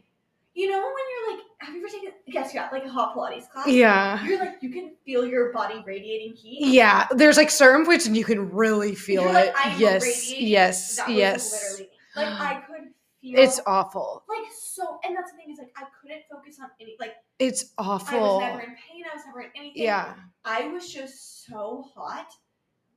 [0.53, 2.11] you know when you're like, have you ever taken?
[2.25, 3.67] Yes, yeah, like a hot Pilates class.
[3.67, 4.23] Yeah.
[4.25, 6.59] You're like, you can feel your body radiating heat.
[6.67, 9.53] Yeah, there's like certain points and you can really feel You're it.
[9.55, 11.51] like, yes, yes, yes.
[11.51, 11.89] literally.
[12.15, 12.89] Like I could
[13.21, 13.39] feel.
[13.39, 14.23] It's awful.
[14.29, 17.73] like so, and that's the thing is like I couldn't focus on any like It's
[17.77, 18.17] awful.
[18.19, 19.03] I was never in pain.
[19.11, 19.83] I was never in anything.
[19.83, 20.13] Yeah.
[20.45, 22.27] I was just so hot.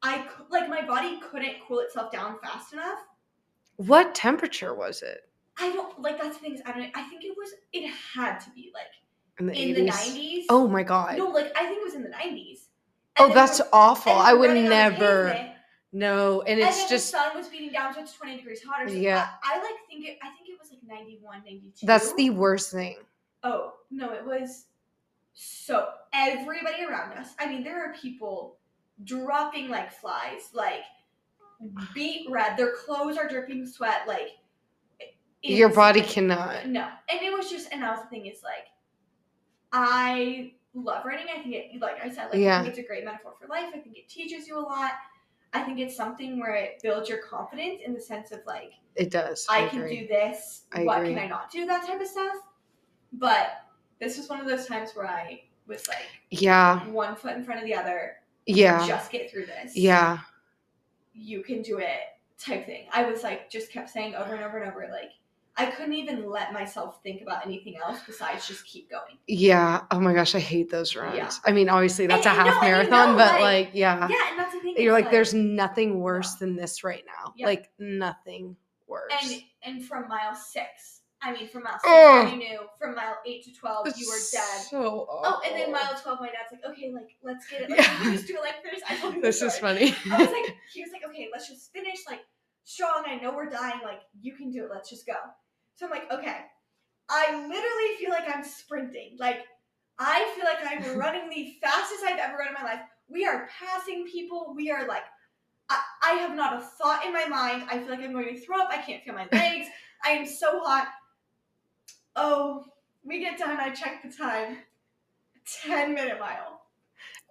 [0.04, 2.98] I like my body couldn't cool itself down fast enough.
[3.76, 6.90] What temperature was it I don't like that's the thing is I don't.
[6.94, 7.50] I think it was.
[7.72, 8.86] It had to be like
[9.38, 9.74] in the in 80s?
[9.76, 10.46] the nineties.
[10.48, 11.16] Oh my god.
[11.18, 12.68] no, like I think it was in the nineties.
[13.18, 14.12] oh, that's awful.
[14.12, 15.28] I would never.
[15.28, 15.50] And,
[15.92, 18.88] No, and then it's just the sun was beating down, so it's twenty degrees hotter.
[18.88, 19.28] So Yeah.
[19.44, 20.18] I, I like think it.
[20.22, 21.86] I think it was like 91, 92.
[21.86, 22.96] that's the worst thing.
[23.44, 24.66] Oh no, it was
[25.34, 27.34] so everybody around us.
[27.38, 28.56] I mean, there are people
[29.02, 30.83] dropping like flies, like
[31.94, 32.57] beat red.
[32.57, 34.02] Their clothes are dripping sweat.
[34.07, 34.30] Like
[35.42, 36.66] Your body cannot.
[36.68, 38.66] No, and it was just, and that was the thing is like,
[39.72, 41.26] I love running.
[41.35, 42.62] I think it, like I said, like Yeah.
[42.64, 43.70] It's a great metaphor for life.
[43.74, 44.92] I think it teaches you a lot.
[45.52, 49.11] I think it's something where it builds your confidence in the sense of like, It
[49.11, 49.46] does.
[49.48, 50.62] I, I, can do this.
[50.72, 51.14] I what agree.
[51.14, 51.66] can I not do?
[51.66, 52.35] That type of stuff.
[53.12, 53.62] But
[54.00, 56.85] this was one of those times where I was like Yeah.
[56.88, 58.16] one foot in front of the other.
[58.46, 58.87] Yeah.
[58.87, 59.76] Just get through this.
[59.76, 60.18] Yeah.
[61.12, 62.00] You can do it.
[62.38, 62.87] Type thing.
[62.92, 65.11] I was like, just kept saying over and over and over, like.
[65.57, 69.18] I couldn't even let myself think about anything else besides just keep going.
[69.28, 69.83] Yeah.
[69.92, 71.16] Oh my gosh, I hate those runs.
[71.16, 71.30] Yeah.
[71.44, 74.09] I mean, obviously that's And- a half no, marathon, know, but like- like, yeah.
[74.11, 74.74] Yeah, and that's the thing.
[74.76, 76.46] You're is, like, there's nothing worse no.
[76.48, 77.35] than this right now.
[77.46, 78.57] Like nothing
[78.88, 79.12] worse.
[79.22, 82.30] and and from mile six, I mean, from mile six, Ugh.
[82.32, 82.60] you knew.
[82.78, 84.60] From mile eight to twelve, you were dead.
[84.68, 87.70] So Oh, and then mile twelve, my dad's like, okay, like let's get it.
[87.70, 88.12] Like, Yeah.
[88.12, 88.82] just do it like this.
[88.88, 89.94] I told you this is funny.
[90.10, 92.20] I was like, he was like, okay, let's just finish like
[92.64, 93.04] strong.
[93.06, 93.80] I know we're dying.
[93.82, 94.70] Like you can do it.
[94.72, 95.14] Let's just go.
[95.76, 96.37] So I'm like, okay.
[97.08, 99.16] I literally feel like I'm sprinting.
[99.18, 99.40] Like
[99.98, 100.58] I feel like
[100.92, 102.80] I'm running the fastest I've ever run in my life.
[103.08, 104.52] We are passing people.
[104.56, 105.04] We are like,
[105.70, 107.64] I, I have not a thought in my mind.
[107.70, 108.68] I feel like I'm going to throw up.
[108.70, 109.66] I can't feel my legs.
[110.04, 110.88] I am so hot.
[112.16, 112.64] Oh,
[113.05, 113.59] we get done.
[113.59, 114.59] I check the time.
[115.66, 116.62] 10 minute mile.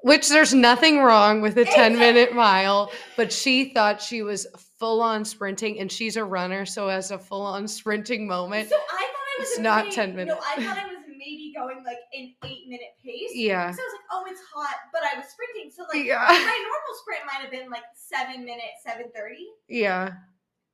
[0.04, 4.46] Which there's nothing wrong with a 10 minute mile, but she thought she was
[4.78, 8.69] full on sprinting and she's a runner, so as a full on sprinting moment.
[8.69, 10.46] So I thought I was It's not maybe- 10 No, minutes.
[10.46, 13.32] I thought I was maybe going like an eight minute pace.
[13.34, 13.72] Yeah.
[13.72, 15.72] So I was like, oh, it's hot, but I was sprinting.
[15.74, 16.28] So like Yeah.
[16.28, 19.48] my normal sprint might have been like seven minutes, seven thirty.
[19.69, 20.15] Yeah.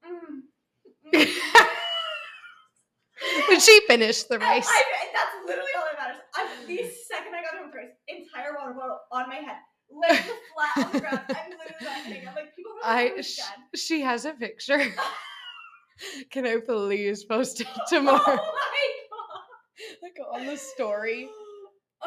[0.03, 0.41] Mm.
[3.47, 4.67] But she finished the I, race.
[4.67, 6.21] I, that's literally all that matters.
[6.35, 9.57] I, the second I got home race, entire water bottle on my head,
[9.91, 11.21] legs flat on the ground.
[11.29, 12.27] I'm literally kidding.
[12.27, 13.41] I'm like, people really I I sh-
[13.75, 14.79] she has a picture.
[16.31, 18.21] Can I please post it tomorrow?
[18.25, 21.29] Oh my like on the story.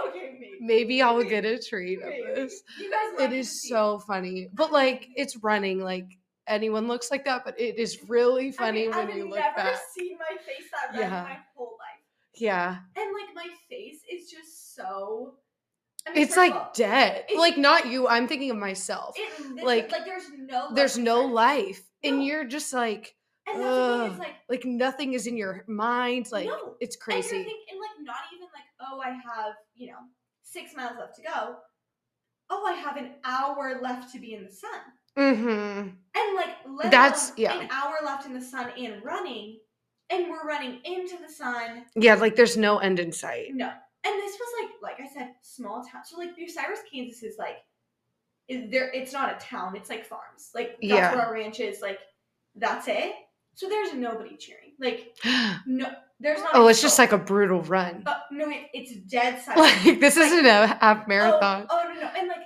[0.09, 0.59] Okay, maybe.
[0.61, 2.62] Maybe I'll get a treat of this.
[2.79, 4.48] You guys It is so funny.
[4.53, 6.07] But like it's running, like
[6.46, 9.38] anyone looks like that, but it is really funny I mean, when I've you look
[9.38, 9.76] never back.
[9.96, 11.18] seen my face that red Yeah.
[11.18, 12.05] in my whole life.
[12.35, 12.76] Yeah.
[12.96, 15.35] And like my face is just so.
[16.07, 17.18] I mean, It's like all, dead.
[17.28, 18.09] it's- like not you.
[18.09, 19.14] I'm thinking of myself.
[19.16, 20.70] It, like, like, there's no.
[20.74, 21.33] There's life no inside.
[21.33, 21.83] life.
[22.05, 23.14] And you're just like,
[23.46, 24.00] And that's the thing.
[24.00, 24.12] ugh.
[24.12, 26.33] Is like like nothing is in your mind.
[26.33, 26.74] Like no.
[26.81, 27.28] it's And crazy.
[27.28, 29.98] thinking, and like not even like, oh, I have you know
[30.42, 31.57] six miles left to go.
[32.50, 34.81] Oh, I have an hour left to be in the sun.
[35.18, 35.88] Mm-hmm.
[36.14, 36.37] And
[36.77, 37.59] like That's- yeah.
[37.59, 39.59] an hour left in the sun and running,
[40.11, 41.85] and we're running into the sun.
[41.94, 43.48] Yeah, like there's no end in sight.
[43.55, 46.03] No, and this was like like I said, small town.
[46.05, 47.59] So like Bucyrus, Kansas is like,
[48.48, 48.90] is there?
[48.92, 49.77] It's not a town.
[49.77, 50.51] It's like farms.
[50.55, 51.14] Like that's Yeah.
[51.14, 51.81] where our ranch is.
[51.81, 51.98] Like
[52.57, 53.12] that's it.
[53.55, 54.72] So there's nobody cheering.
[54.81, 55.16] Like
[55.66, 55.87] no,
[56.20, 56.51] there's not.
[56.55, 58.03] oh, it's just like a brutal run.
[58.07, 59.61] Uh, no, it, it's dead silent.
[59.87, 61.66] Like this Like, isn't a half marathon.
[61.70, 62.41] Oh, oh no no, and like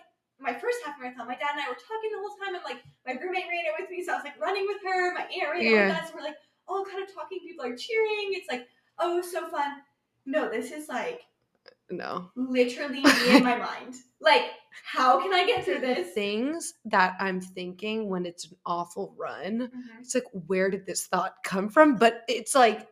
[0.47, 2.83] my first half marathon, my dad and I were talking the whole time, and like
[3.05, 5.13] my roommate ran it with me, so I was like running with her.
[5.15, 5.89] My aunt ran it Yeah.
[5.89, 6.11] with us.
[6.15, 6.37] We're like
[6.69, 7.41] all kind of talking.
[7.41, 8.31] People are cheering.
[8.33, 8.67] It's like
[8.99, 9.83] oh, so fun.
[10.25, 11.21] No, this is like
[11.91, 12.31] No.
[12.37, 13.95] literally me in my mind.
[14.21, 14.45] Like,
[14.85, 16.13] how can I get through this?
[16.15, 19.69] Things that I'm thinking when it's an awful run.
[19.69, 20.01] Mhm.
[20.01, 21.97] It's like, where did this thought come from?
[21.97, 22.89] But it's like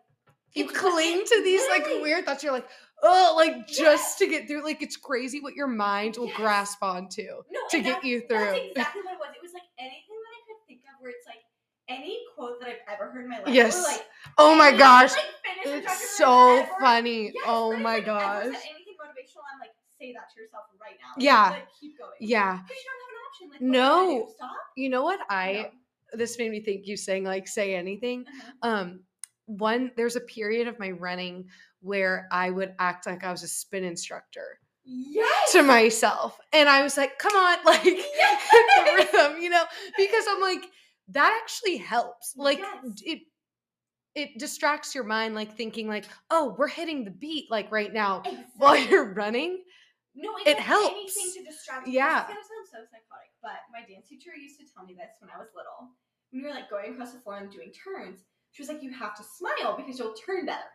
[0.52, 2.44] you It's cling to these like weird thoughts.
[2.44, 2.68] You're like,
[3.02, 4.64] oh, like just to get through.
[4.64, 6.36] Like it's crazy what your mind will Yes.
[6.36, 8.38] grasp onto No, to get that- you through.
[8.38, 9.28] That's exactly what it was.
[9.36, 11.42] It was like anything that I could think of where it's like
[11.88, 13.48] any quote that I've ever heard in my life.
[13.54, 13.82] Yes.
[13.84, 14.04] Like
[14.38, 15.24] oh my gosh, like,
[15.66, 17.24] it's so ever- funny.
[17.26, 18.44] Yes, oh my like, gosh.
[18.44, 21.14] anything motivational, I'm like, say that to yourself right now.
[21.22, 21.50] Yeah.
[21.50, 22.10] Like, keep going.
[22.20, 22.58] Yeah.
[22.62, 23.48] Because you don't have an option.
[23.50, 24.28] Like, what do I No.
[24.34, 24.50] Stop.
[24.76, 25.20] You know what?
[25.28, 26.18] I No.
[26.18, 28.24] this made me think you saying like say anything.
[28.62, 28.68] Uh-huh.
[28.68, 29.00] um
[29.46, 31.44] one there's a period of my running
[31.84, 35.52] where i would act like i was a spin instructor Yes.
[35.52, 38.04] to myself and i was like come on like hit
[38.76, 39.64] the rhythm you know
[39.96, 40.64] because i'm like
[41.08, 42.94] that actually helps like Yes.
[43.04, 43.18] it
[44.14, 48.22] it distracts your mind like thinking like oh we're hitting the beat like right now
[48.58, 49.62] while you're running
[50.14, 51.16] No, It helps.
[51.16, 51.94] anything to distract you.
[51.94, 52.20] Yeah.
[52.20, 55.28] It's gonna sound so psychotic, but my dance teacher used to tell me this when
[55.34, 55.90] I was little.
[56.30, 58.92] When we were like going across the floor and doing turns, she was like, "You
[58.94, 60.70] have to smile because you'll turn better."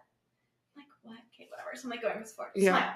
[0.76, 1.18] I'm like what?
[1.34, 1.70] Okay, whatever.
[1.76, 2.78] So I'm like going for floor, Yeah.
[2.78, 2.94] smile.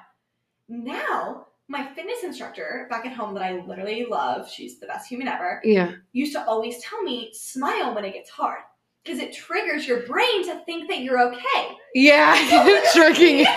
[0.69, 5.27] Now, my fitness instructor back at home that I literally love, she's the best human
[5.27, 8.59] ever, yeah used to always tell me, "Smile when it gets hard."
[9.03, 11.75] Because it triggers your brain to think that you're okay.
[11.93, 12.33] yeah
[12.93, 13.45] tricking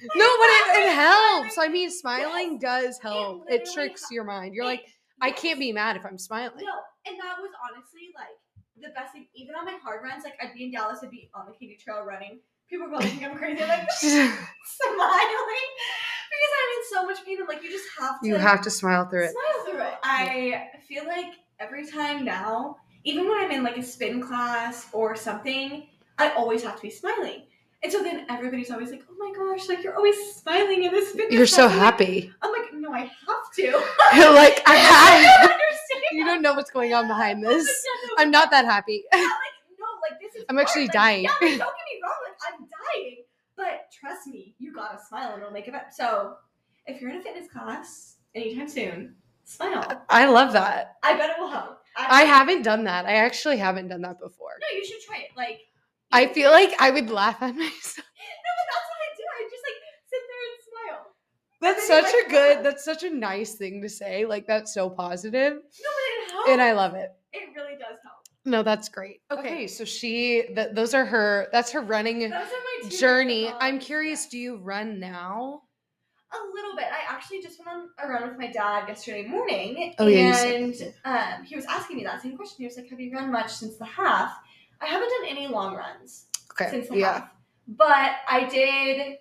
[0.00, 4.14] Like, no but it, it helps i mean smiling does help it, literally tricks hel-
[4.14, 4.84] your mind you're it- like
[5.20, 5.40] i yes.
[5.40, 6.72] can't be mad if i'm smiling No,
[7.10, 8.28] and that was honestly like
[8.82, 9.26] the best thing.
[9.34, 11.76] Even on my hard runs, like I'd be in Dallas, I'd be on the Katy
[11.76, 12.40] Trail running.
[12.68, 14.32] People probably think I'm crazy, I'm like smiling
[16.30, 17.38] because I'm in so much pain.
[17.40, 18.28] I'm like, you just have to.
[18.28, 19.32] you have to smile through it.
[19.32, 19.94] smile through it.
[20.04, 25.16] I feel like every time now, even when I'm in like a spin class or
[25.16, 25.86] something,
[26.18, 27.44] I always have to be smiling.
[27.82, 31.12] And so then everybody's always like, "Oh my gosh, like you're always smiling in this
[31.12, 31.64] fitness." You're so.
[31.64, 32.32] I'm like- happy.
[32.42, 33.70] I'm like, no, I have to.
[34.34, 35.57] Like, I have.
[36.18, 37.68] You don't know what's going on behind this.
[38.18, 39.04] I'm not that happy.
[39.12, 39.28] yeah, like
[39.78, 40.44] no, like this is.
[40.48, 40.66] I'm hard.
[40.66, 41.22] actually Like, dying.
[41.24, 43.16] Yeah, like, don't get me wrong, like I'm dying,
[43.56, 45.86] but trust me, you gotta smile and it'll make it better.
[45.94, 46.34] So,
[46.86, 50.04] if you're in a fitness class anytime soon, smile.
[50.08, 50.96] I love that.
[51.02, 51.78] I bet it will help.
[51.96, 53.06] I haven't done that.
[53.06, 54.50] I actually haven't done that before.
[54.60, 55.30] No, you should try it.
[55.36, 55.60] Like,
[56.12, 57.96] I feel like I would laugh at myself.
[57.96, 59.24] no, but that's what I do.
[59.36, 61.14] I just like sit there and smile.
[61.60, 64.26] That's such like, a good, that's such a nice thing to say.
[64.26, 65.54] Like, that's so positive.
[65.54, 65.97] No, but it helps.
[66.48, 67.10] And I love it.
[67.32, 68.16] It really does help.
[68.44, 69.20] No, that's great.
[69.30, 69.66] Okay, Okay.
[69.66, 72.34] so she, th- those are her, that's her running Those are
[72.82, 73.48] my two journey.
[73.60, 73.84] I'm songs.
[73.86, 75.62] curious, do you run now?
[76.32, 76.86] A little bit.
[76.86, 80.74] I actually just went on a run with my dad yesterday morning, Oh, yeah, and
[81.04, 82.56] that, um, he was asking me that same question.
[82.58, 84.34] He was like, "Have you run much since the half?"
[84.80, 86.70] I haven't done any long runs Okay.
[86.70, 87.12] since the Yeah.
[87.20, 87.30] half,
[87.66, 89.16] but I did.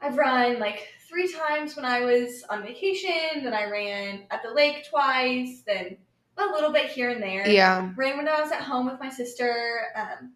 [0.00, 3.42] I've run like three times when I was on vacation.
[3.42, 5.62] Then I ran at the lake twice.
[5.66, 5.96] Then
[6.38, 7.48] a little bit here and there.
[7.48, 7.92] Yeah.
[7.96, 10.32] Ran when I was at home with my sister, um,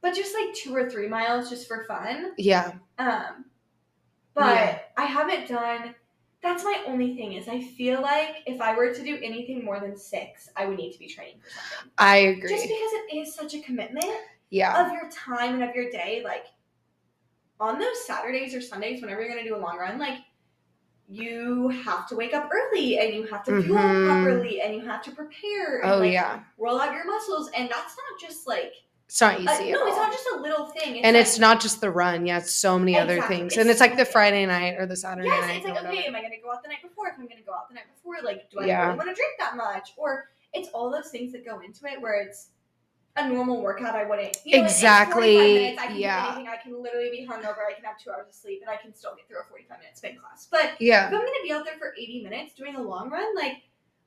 [0.00, 2.32] but just like two or three miles just for fun.
[2.38, 2.72] Yeah.
[2.98, 3.46] Um,
[4.34, 4.78] but Yeah.
[4.96, 5.94] I haven't done.
[6.42, 9.80] That's my only thing is I feel like if I were to do anything more
[9.80, 11.92] than six, I would need to be training for something.
[11.96, 12.50] I agree.
[12.50, 14.04] Just because it is such a commitment
[14.50, 14.86] yeah.
[14.86, 16.20] of your time and of your day.
[16.22, 16.44] Like
[17.58, 20.18] on those Saturdays or Sundays, whenever you're gonna do a long run, like
[21.08, 24.06] you have to wake up early and you have to fuel Mhm.
[24.24, 25.80] properly and you have to prepare.
[25.80, 26.40] And, Oh, like, yeah.
[26.58, 28.72] roll out your muscles, and that's not just like
[29.06, 29.70] It's not uh, easy.
[29.72, 31.04] no, it's not just a little thing.
[31.04, 32.26] and like- it's not just the run.
[32.26, 33.52] Yeah, it's so many other things.
[33.52, 35.56] It's And it's like the Friday night or the Saturday Yes, night.
[35.58, 37.08] it's like, okay, am I gonna go out the night before?
[37.08, 38.86] If I'm gonna go out the night before, like, do I Yeah.
[38.86, 39.92] really want to drink that much?
[39.98, 42.48] Or it's all those things that go into it where it's
[43.16, 44.36] a normal workout I wouldn't.
[44.44, 46.22] You know, it's- it's 45 Exactly, minutes, I can yeah.
[46.22, 46.48] do anything.
[46.48, 47.64] I can literally be hungover.
[47.68, 49.78] I can have two hours of sleep, and I can still get through a 45
[49.78, 50.48] minute spin class.
[50.50, 53.34] But yeah, if I'm gonna be out there for 80 minutes doing a long run,
[53.36, 53.62] like,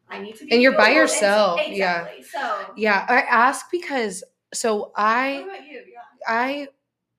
[0.09, 0.51] I need to be.
[0.51, 1.01] And you're by fueled.
[1.01, 2.07] And so- yourself, yeah.
[2.23, 2.73] So.
[2.75, 3.05] Yeah.
[3.07, 5.83] I ask because, so What I, about you?
[5.91, 5.99] Yeah.
[6.27, 6.67] I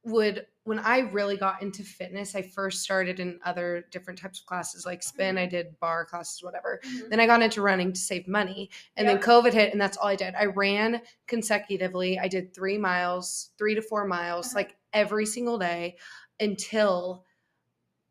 [0.04, 4.46] would when I really got into fitness, I first started in other different types of
[4.46, 6.80] classes like spin, I did barre classes, whatever.
[6.84, 7.08] Mhm.
[7.08, 8.68] Then I got into running to save money.
[8.96, 9.20] And Yep.
[9.20, 10.34] then COVID hit and that's all I did.
[10.34, 12.18] I ran consecutively.
[12.18, 14.56] I did 3 miles, 3 to 4 miles Uh-huh.
[14.56, 15.96] like every single day
[16.38, 17.24] until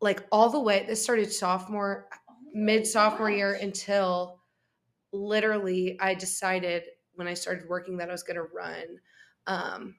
[0.00, 4.40] like all the way this started sophomore Oh mid sophomore year until
[5.12, 9.00] literally I decided when I started working that I was going to run
[9.46, 9.96] um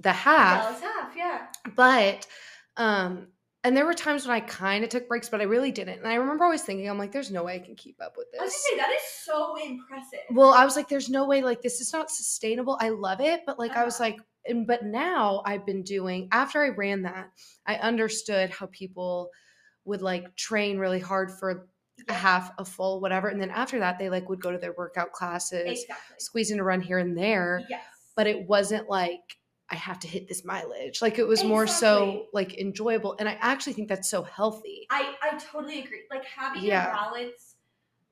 [0.00, 1.46] the half Dallas half, yeah.
[1.76, 2.26] but
[2.76, 3.28] um
[3.62, 6.08] and there were times when I kind of took breaks but I really didn't and
[6.08, 8.40] I remember always thinking I'm like there's no way I can keep up with this.
[8.40, 10.20] I was gonna say that is so impressive.
[10.30, 13.42] well I was like there's no way like this is not sustainable I love it
[13.46, 14.10] but like I was Uh-huh.
[14.10, 17.28] like and but now I've been doing after I ran that
[17.66, 19.28] I understood how people
[19.84, 21.68] would like train really hard for
[22.08, 24.72] a half a full whatever and then after that they like would go to their
[24.78, 26.16] workout classes Exactly.
[26.18, 27.84] squeeze in a run here and there Yes.
[28.16, 29.20] but it wasn't like
[29.70, 31.00] I have to hit this mileage.
[31.00, 33.14] Like it was more so like enjoyable.
[33.18, 34.86] And I actually think that's so healthy.
[34.90, 36.02] I, I totally agree.
[36.10, 36.88] Like having Yeah.
[36.90, 37.54] a balance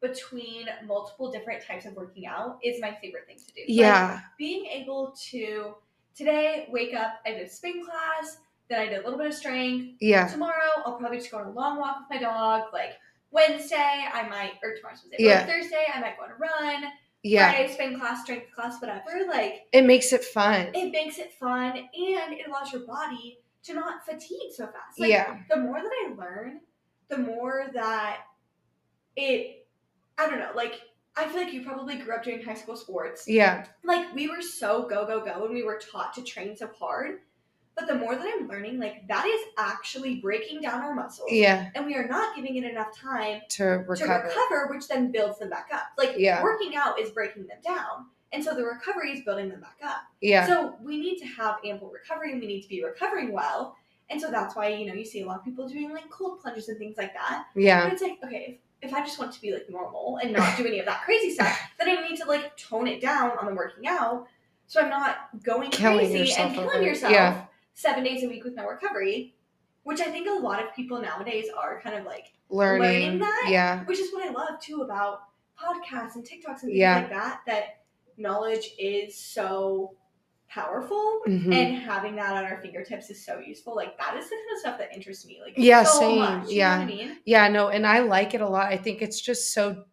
[0.00, 3.60] between multiple different types of working out is my favorite thing to do.
[3.62, 4.20] Like, Yeah.
[4.38, 5.74] being able to
[6.14, 8.38] today wake up, I did a spin class,
[8.70, 9.96] then I did a little bit of strength.
[10.00, 10.28] Yeah.
[10.28, 12.72] Tomorrow I'll probably just go on a long walk with my dog.
[12.72, 12.92] Like
[13.32, 15.16] Wednesday I might or tomorrow's Wednesday.
[15.24, 15.42] Yeah.
[15.42, 16.84] Or Thursday I might go on a run.
[17.28, 17.50] Yeah.
[17.52, 19.26] Friday spin class, strength class, whatever.
[19.28, 20.70] Like It makes it fun.
[20.74, 24.98] it makes it fun and it allows your body to not fatigue so fast.
[24.98, 25.38] Like, Yeah.
[25.50, 26.60] The more that I learn,
[27.08, 28.20] the more that
[29.16, 29.66] it,
[30.16, 30.80] I don't know, like,
[31.16, 33.24] I feel like you probably grew up doing high school sports.
[33.26, 33.66] Yeah.
[33.82, 37.20] Like, we were so go, go, go, and we were taught to train so hard.
[37.78, 41.30] But the more that I'm learning, like, that is actually breaking down our muscles.
[41.30, 41.70] Yeah.
[41.76, 44.66] And we are not giving it enough time To recover, to recover.
[44.74, 45.84] which then builds them back up.
[45.96, 46.42] Like, Yeah.
[46.42, 48.06] working out is breaking them down.
[48.32, 49.98] And so the recovery is building them back up.
[50.20, 50.46] Yeah.
[50.46, 53.76] So we need to have ample recovery and we need to be recovering well.
[54.10, 56.40] And so that's why, you know, you see a lot of people doing like cold
[56.40, 57.44] plunges and things like that.
[57.54, 57.86] But Yeah.
[57.92, 60.66] it's like, okay, if, if I just want to be like normal and not do
[60.66, 63.54] any of that crazy stuff, then I need to like tone it down on the
[63.54, 64.26] working out.
[64.66, 67.44] So I'm not going Killing crazy and killing over yourself Yeah.
[67.78, 69.36] Seven days a week with no recovery,
[69.84, 72.80] which I think a lot of people nowadays are kind of like, Learning.
[72.82, 73.46] learning that?
[73.48, 73.84] Yeah.
[73.84, 75.20] which is what I love too about
[75.56, 76.96] podcasts and TikToks and things Yeah.
[76.96, 77.64] like that, that
[78.16, 79.94] knowledge is so
[80.48, 81.54] powerful Mhm.
[81.54, 83.76] and having that on our fingertips is so useful.
[83.76, 85.40] Like that is the kind of stuff that interests me.
[85.40, 86.18] Like Yeah, so same.
[86.18, 86.48] much.
[86.48, 86.78] You Yeah.
[86.78, 87.18] know what I mean?
[87.26, 88.66] Yeah, no, and I like it a lot.
[88.72, 89.84] I think it's just so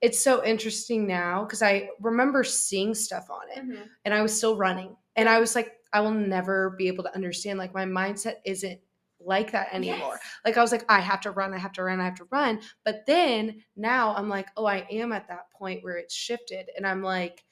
[0.00, 3.88] it's so interesting now because I remember seeing stuff on it Mhm.
[4.04, 4.94] and I was still running.
[5.16, 7.58] And I was like, I will never be able to understand.
[7.58, 8.80] Like my mindset isn't
[9.20, 10.18] like that anymore.
[10.20, 10.20] Yes.
[10.44, 12.26] Like I was like, I have to run, I have to run, I have to
[12.30, 12.60] run.
[12.84, 16.68] But then now I'm like, oh, I am at that point where it's shifted.
[16.76, 17.44] And I'm like,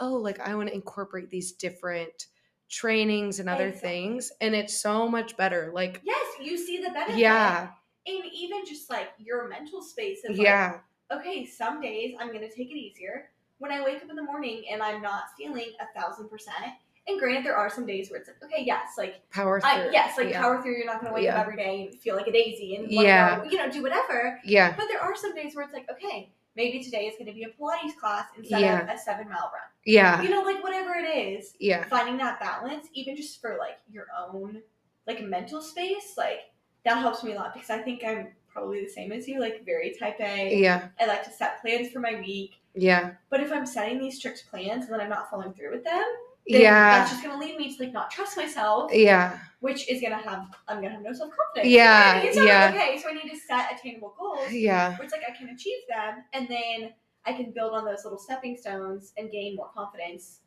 [0.00, 2.26] oh, like I want to incorporate these different
[2.70, 3.90] trainings and other Exactly.
[3.90, 4.32] things.
[4.40, 5.70] And it's so much better.
[5.74, 7.18] Like, Yes, you see the benefit.
[7.18, 7.68] yeah,
[8.06, 10.78] And even just like your mental space of like, yeah,
[11.12, 13.30] okay, some days I'm gonna take it easier.
[13.58, 16.72] When I wake up in the morning and I'm not feeling a thousand percent,
[17.08, 19.70] and granted there are some days where it's like, okay, yes, like power through.
[19.70, 20.40] I, yes, like yeah.
[20.40, 21.36] power through, you're not gonna wake Yeah.
[21.36, 23.38] up every day and feel like a daisy and Yeah.
[23.38, 24.40] go, you know, do whatever.
[24.44, 27.42] Yeah, But there are some days where it's like, okay, maybe today is gonna be
[27.44, 28.82] a Pilates class instead Yeah.
[28.82, 29.62] of a seven mile run.
[29.84, 33.78] yeah, You know, like whatever it is, yeah, finding that balance, even just for like
[33.90, 34.62] your own
[35.08, 36.52] like mental space, like
[36.84, 39.64] that helps me a lot because I think I'm probably the same as you, like
[39.64, 40.54] very type A.
[40.56, 42.60] yeah, I like to set plans for my week.
[42.74, 45.82] yeah, But if I'm setting these strict plans and then I'm not following through with
[45.84, 46.04] them,
[46.46, 50.16] yeah, that's just gonna lead me to like not trust myself, yeah, which is gonna
[50.16, 51.72] have I'm gonna have no self confidence.
[51.72, 52.64] Yeah, not yeah.
[52.66, 55.48] like, okay, so I need to set attainable goals, yeah, where it's like I can
[55.50, 56.92] achieve them, and then
[57.24, 60.40] I can build on those little stepping stones and gain more confidence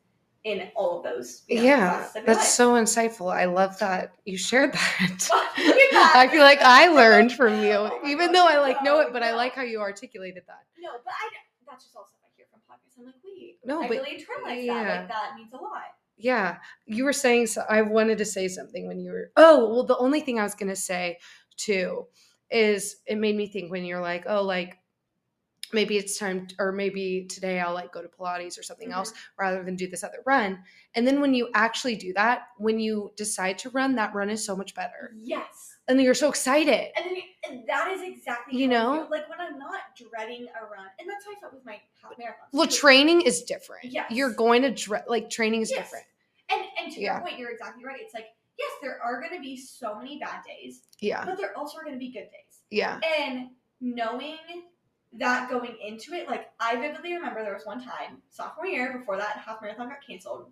[0.44, 1.42] in all of those.
[1.48, 2.08] you know, yeah.
[2.24, 3.34] That's so insightful.
[3.34, 5.28] I love that you shared that.
[5.58, 6.12] Look at that.
[6.16, 9.00] I feel like I learned from you, Oh even gosh, though I like know no,
[9.00, 10.62] it, but I like how you articulated that.
[10.78, 11.30] No, but I
[11.68, 12.85] that's just all stuff I hear from podcasts.
[12.98, 14.84] I'm like, wait, No, I but- really internalize yeah.
[14.84, 15.00] that.
[15.00, 15.82] Like that means a lot.
[16.18, 17.48] Yeah, you were saying.
[17.48, 19.32] So I wanted to say something when you were.
[19.36, 21.18] Oh, well, the only thing I was gonna say
[21.56, 22.06] too
[22.50, 24.78] is it made me think when you're like, oh, like
[25.72, 29.42] maybe it's time, or maybe today I'll like go to Pilates or something else mm-hmm.
[29.42, 30.60] rather than do this other run.
[30.94, 34.44] And then when you actually do that, when you decide to run, that run is
[34.44, 35.75] so much better, Yes.
[35.88, 36.90] And then you're so excited.
[36.96, 37.16] And then
[37.48, 38.94] and that is exactly You know?
[39.02, 39.08] feel.
[39.10, 42.12] like when I'm not dreading a run, and that's how I felt with my half
[42.18, 42.46] marathon.
[42.52, 43.84] Well, training is different.
[43.84, 44.10] Yes.
[44.10, 45.80] You're going to dre- like training is Yes.
[45.80, 46.06] different.
[46.50, 47.14] And and to Yeah.
[47.14, 48.00] your point, you're exactly right.
[48.00, 48.26] It's like
[48.58, 51.82] yes, there are going to be so many bad days, Yeah, but there also are
[51.84, 52.62] going to be good days.
[52.70, 53.50] yeah, And
[53.82, 54.38] knowing
[55.12, 59.16] that going into it, like I vividly remember there was one time sophomore year before
[59.18, 60.50] that half marathon got canceled.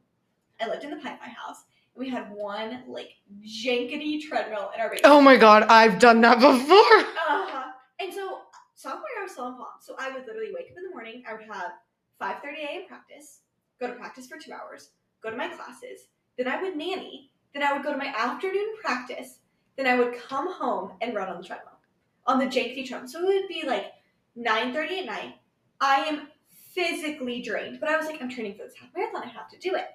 [0.60, 1.64] I lived in the Pi Phi house.
[1.96, 3.10] We had one like
[3.42, 5.12] jankety treadmill in our basement.
[5.12, 7.04] Oh my god, I've done that before.
[7.26, 7.70] Uh-huh.
[8.00, 8.40] And so
[8.74, 9.54] sophomore year I was still in.
[9.80, 11.72] So I would literally wake up in the morning, I would have
[12.20, 12.86] 5.30 a.m.
[12.86, 13.40] practice,
[13.80, 14.90] go to practice for two hours,
[15.22, 18.74] go to my classes, then I would nanny, then I would go to my afternoon
[18.82, 19.38] practice,
[19.76, 21.78] then I would come home and run on the treadmill.
[22.26, 23.08] On the jankety treadmill.
[23.08, 23.92] So it would be like
[24.36, 25.34] 9.30 at night.
[25.80, 26.28] I am
[26.74, 27.80] physically drained.
[27.80, 29.86] But I was like, I'm training for this half marathon, I have to do it.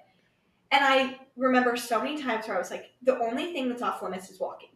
[0.72, 4.02] And I remember so many times where I was like, the only thing that's off
[4.02, 4.68] limits is walking.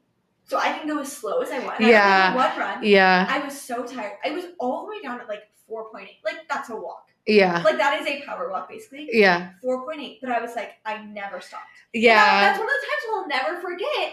[0.47, 1.79] So I can go as slow as I want.
[1.81, 2.33] And Yeah.
[2.33, 2.85] I one run.
[2.85, 4.19] Yeah, I was so tired.
[4.25, 6.07] I was all the way down at like 4.8.
[6.25, 7.09] Like that's a walk.
[7.27, 9.09] yeah, Like that is a power walk basically.
[9.13, 10.19] yeah, 4.8.
[10.21, 11.63] But I was like, I never stopped.
[11.95, 12.41] Yeah.
[12.43, 14.13] that's one of the times I'll never forget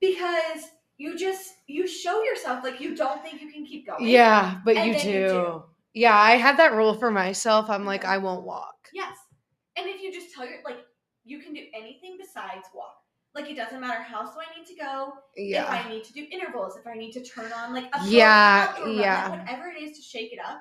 [0.00, 4.06] because you just you show yourself like you don't think you can keep going.
[4.06, 5.08] Yeah, but you do.
[5.10, 5.62] you do.
[5.94, 7.70] Yeah, I had that rule for myself.
[7.70, 8.04] I'm like.
[8.04, 8.88] I won't walk.
[8.92, 9.16] Yes.
[9.76, 10.78] And if you just tell your like
[11.24, 12.96] you can do anything besides walk.
[13.34, 15.12] Like it doesn't matter how slow I need to go.
[15.36, 15.64] Yeah.
[15.80, 15.86] If.
[15.86, 19.30] I need to do intervals, if I need to turn on like Yeah, run, yeah.
[19.30, 20.60] whatever it is to shake it up,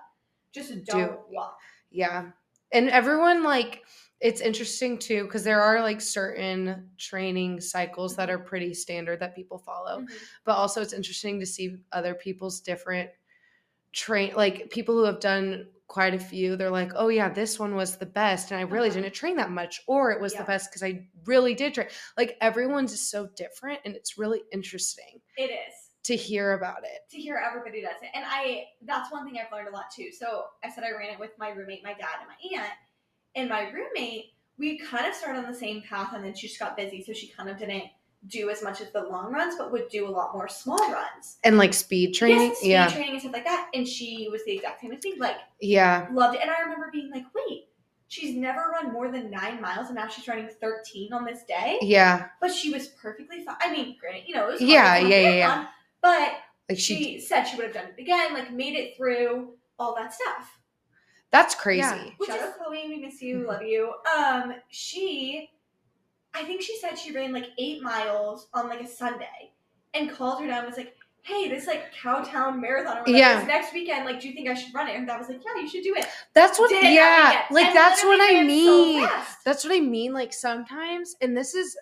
[0.54, 1.20] just Do don't it.
[1.30, 1.58] walk.
[1.92, 2.32] Yeah.
[2.72, 3.84] And everyone like
[4.22, 9.36] it's interesting too because there are like certain training cycles that are pretty standard that
[9.36, 10.00] people follow.
[10.02, 10.08] Mhm.
[10.46, 13.12] But also it's interesting to see other people's different
[13.92, 17.76] train like people who have done quite a few they're like oh yeah this one
[17.76, 19.02] was the best and i really Uh-huh.
[19.02, 20.40] didn't train that much or it was Yeah.
[20.40, 24.42] the best because i really did train like everyone's is so different and it's really
[24.52, 25.74] interesting It is.
[26.04, 28.10] to hear about it to hear everybody does it.
[28.16, 30.10] And I that's one thing I've learned a lot too.
[30.18, 32.74] So I said I ran it with my roommate, my dad, and my aunt.
[33.36, 36.60] And my roommate, we kind of started on the same path and then she just
[36.60, 37.84] got busy, so she kind of didn't
[38.28, 41.38] do as much as the long runs, but would do a lot more small runs.
[41.44, 43.70] and like speed training Yes, speed yeah training and stuff like that.
[43.74, 45.16] And she was the exact same as me.
[45.18, 46.42] Like yeah loved it.
[46.42, 47.68] And I remember being like, wait,
[48.08, 51.80] she's never run more than nine miles and now she's running 13 on this day.
[51.82, 53.58] yeah But she was perfectly fine.
[53.60, 55.68] I mean, granted, you know, it was hard, Yeah, yeah, yeah, marathon,
[56.02, 56.32] But
[56.70, 59.96] like she, she said she would have done it again, like made it through all
[59.96, 60.60] that stuff.
[61.32, 62.10] that's crazy Yeah.
[62.26, 63.92] Shout out Chloe, we miss you, love you.
[64.18, 65.50] Um, she,
[66.34, 69.52] I think she said she ran like eight miles on like a Sunday,
[69.94, 73.42] and called her dad and was like, hey, this like Cowtown Marathon or whatever Yeah.
[73.42, 74.06] is next weekend.
[74.06, 74.96] Like, do you think I should run it?
[74.98, 76.06] And that was like, yeah, you should do it.
[76.34, 79.10] That's what, Did yeah, like And that's what I ran so mean.
[79.46, 80.12] That's what I mean.
[80.14, 81.78] Like sometimes, and this is,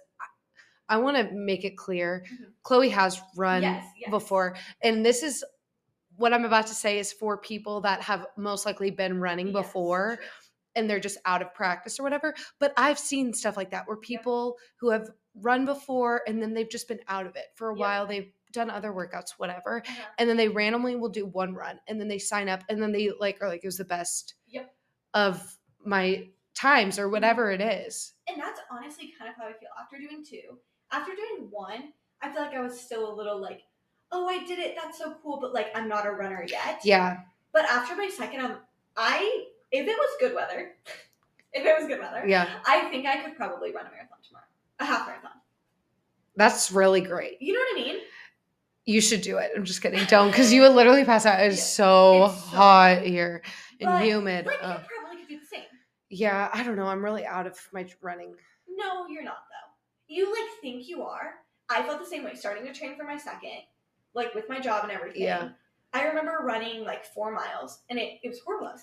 [0.90, 2.24] I want to make it clear.
[2.32, 2.52] Mhm.
[2.64, 4.10] Chloe has run Yes, yes.
[4.12, 5.44] before, and this is
[6.18, 9.54] what I'm about to say is for people that have most likely been running Yes,
[9.56, 10.26] before true.
[10.76, 12.34] And they're just out of practice or whatever.
[12.60, 16.70] But I've seen stuff like that where people who have run before and then they've
[16.70, 17.80] just been out of it for a Yep.
[17.80, 18.08] while.
[18.08, 19.82] They've done other workouts, whatever.
[19.88, 20.04] Uh-huh.
[20.18, 22.92] And then they randomly will do one run and then they sign up and then
[22.92, 24.74] they like are like, it was the best Yep.
[25.14, 28.14] of my times or whatever it is.
[28.28, 30.60] And that's honestly kind of how I feel after doing two.
[30.92, 33.62] After doing one, I feel like I was still a little like,
[34.12, 34.76] oh, I did it.
[34.82, 35.40] That's so cool.
[35.40, 36.82] But like, I'm not a runner yet.
[36.84, 37.22] Yeah.
[37.54, 38.58] But after my second, um,
[38.98, 40.72] I if it was good weather,
[41.54, 42.48] if it was good weather, Yeah.
[42.66, 44.46] I think I could probably run a marathon tomorrow,
[44.80, 45.32] a half marathon.
[46.36, 47.42] That's really great.
[47.42, 48.02] You know what I mean?
[48.86, 49.52] You should do it.
[49.56, 50.04] I'm just kidding.
[50.06, 51.40] Don't because you would literally pass out.
[51.42, 51.64] It's Yeah.
[51.64, 53.42] so It's so hot here
[53.80, 54.46] and But, humid.
[54.48, 55.64] Like you probably could do the same.
[56.10, 56.86] Yeah, I don't know.
[56.88, 58.34] I'm really out of my running.
[58.70, 59.72] No, you're not though.
[60.08, 61.36] You like think you are.
[61.70, 63.62] I felt the same way starting to train for my second,
[64.14, 65.22] like with my job and everything.
[65.24, 65.50] Yeah.
[65.94, 68.74] I remember running like four miles and it, it was horrible.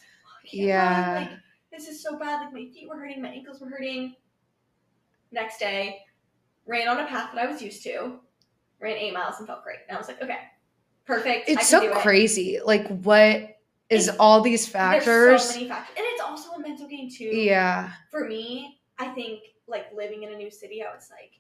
[0.52, 1.12] I was like, "Oh, I can't Yeah.
[1.14, 1.22] run.
[1.24, 1.30] Like
[1.70, 2.40] this is so bad.
[2.44, 4.14] Like my feet were hurting, my ankles were hurting.
[5.30, 6.00] Next day,
[6.66, 8.18] ran on a path that I was used to,
[8.80, 9.78] ran eight miles and felt great.
[9.88, 10.38] And I was like, okay,
[11.04, 11.48] perfect.
[11.48, 11.92] It's so it.
[11.96, 12.58] crazy.
[12.64, 13.56] Like what
[13.90, 15.42] is It's- all these There's factors?
[15.44, 15.94] so many factors.
[15.98, 17.24] And it's also a mental game too.
[17.24, 17.92] yeah.
[18.10, 21.32] for me, I think like living in a new city, I was like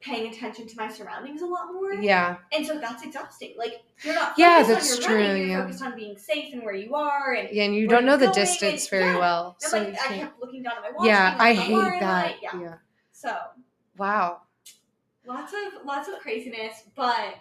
[0.00, 1.94] paying attention to my surroundings a lot more.
[1.94, 2.36] Yeah.
[2.52, 3.54] And so that's exhausting.
[3.56, 5.62] Like you're not Yeah, focused that's on your true, running, you're yeah.
[5.62, 8.30] focused on being safe and where you are and Yeah, and you don't know the
[8.30, 9.18] distance and- very yeah.
[9.18, 9.56] well.
[9.62, 10.20] and So like I can't.
[10.20, 11.06] kept looking down at my watch.
[11.06, 12.30] Yeah, I like, "Am wearing hate that.
[12.30, 12.60] my-" Yeah.
[12.60, 12.74] yeah.
[13.12, 13.36] So
[13.96, 14.42] Wow.
[15.24, 17.34] lots of lots of craziness, but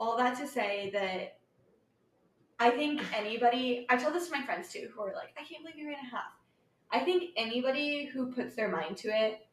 [0.00, 1.38] all that to say that
[2.58, 5.62] I think anybody I told this to my friends too, who are like, I can't
[5.62, 6.32] believe you ran a half.
[6.90, 9.46] I think anybody who puts their mind to it,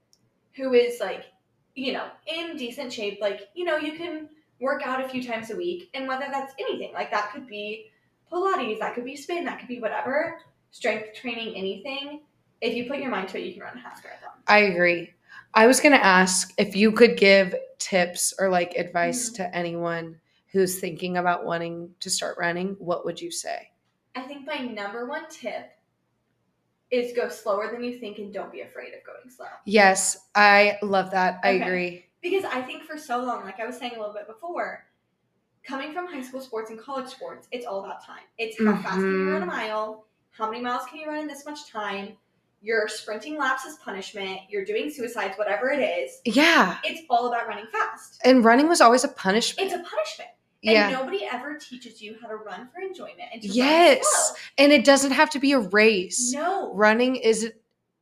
[0.56, 1.26] who is like,
[1.76, 5.50] you know, in decent shape, like, you know, you can work out a few times
[5.52, 7.92] a week, and whether that's anything, like that could be
[8.32, 10.40] Pilates, that could be spin, that could be whatever,
[10.72, 12.22] strength training, anything.
[12.62, 14.30] If you put your mind to it, you can run a half marathon.
[14.48, 15.12] I agree.
[15.54, 19.36] I was going to ask if you could give tips or like advice Mhm.
[19.36, 23.72] to anyone who's thinking about wanting to start running, what would you say?
[24.16, 25.72] I think my number one tip
[26.92, 29.48] is go slower than you think and don't be afraid of going slow.
[29.66, 31.40] Yes, I love that.
[31.44, 31.62] I Okay.
[31.62, 32.06] agree.
[32.22, 34.86] Because I think for so long, like I was saying a little bit before,
[35.64, 38.24] coming from high school sports and college sports, it's all about time.
[38.38, 39.50] It's how fast can you run a Mhm.
[39.50, 42.18] mile, how many miles can you run in this much time,
[42.62, 46.22] you're sprinting laps as punishment, you're doing suicides, whatever it is.
[46.26, 46.78] Yeah.
[46.84, 48.22] It's all about running fast.
[48.24, 49.66] And running was always a punishment.
[49.72, 50.30] It's a punishment.
[50.64, 50.90] And yeah.
[50.92, 54.34] nobody ever teaches you how to run for enjoyment and Yes.
[54.60, 56.32] And it doesn't have to be a race.
[56.34, 56.72] No.
[56.76, 57.54] Running isn't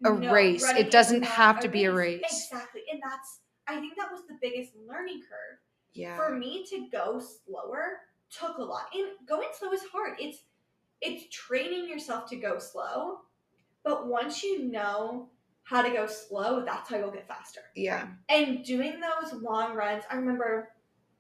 [0.04, 0.68] a No, race.
[0.70, 2.22] It doesn't have to be a race.
[2.52, 2.82] Exactly.
[2.92, 5.60] And that's I think that was the biggest learning curve.
[5.94, 6.18] yeah.
[6.18, 8.88] For me to go slower took a lot.
[8.94, 10.18] And going slow is hard.
[10.20, 10.40] It's
[11.02, 13.20] it's training yourself to go slow.
[13.86, 15.30] But once you know
[15.64, 17.62] how to go slow, that's how you'll get faster.
[17.76, 18.08] yeah.
[18.28, 20.70] And doing those long runs, I remember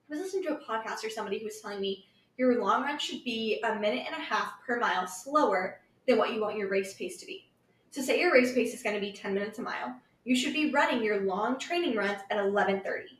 [0.09, 2.05] was listening to a podcast or somebody who was telling me
[2.37, 6.33] your long run should be a minute and a half per mile slower than what
[6.33, 7.49] you want your race pace to be.
[7.91, 9.95] So say your race pace is going to be 10 minutes a mile.
[10.23, 13.17] You should be running your long training runs at 11:30.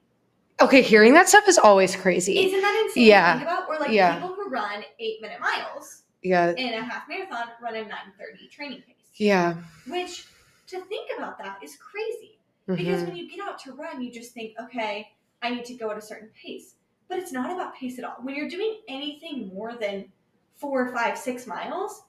[0.62, 2.46] Okay, hearing that stuff is always crazy.
[2.46, 3.34] Isn't that insane Yeah.
[3.34, 3.70] to think about?
[3.70, 4.16] Or like Yeah.
[4.20, 6.52] people who run 8-minute miles yeah.
[6.52, 8.96] in a half marathon run a 9:30 training pace.
[9.16, 9.56] Yeah.
[9.88, 10.26] Which
[10.68, 12.38] to think about that is crazy.
[12.68, 13.08] Because Mhm.
[13.08, 15.12] when you get out to run, you just think, okay,
[15.42, 16.76] I need to go at a certain pace.
[17.10, 18.16] But it's not about pace at all.
[18.22, 20.06] When you're doing anything more than
[20.56, 22.04] four, five, six miles,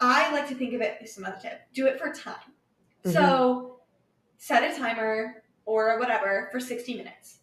[0.00, 1.60] I like to think of it as another tip.
[1.74, 2.52] Do it for time.
[3.04, 3.80] So
[4.38, 7.38] set a timer or whatever for 60 minutes.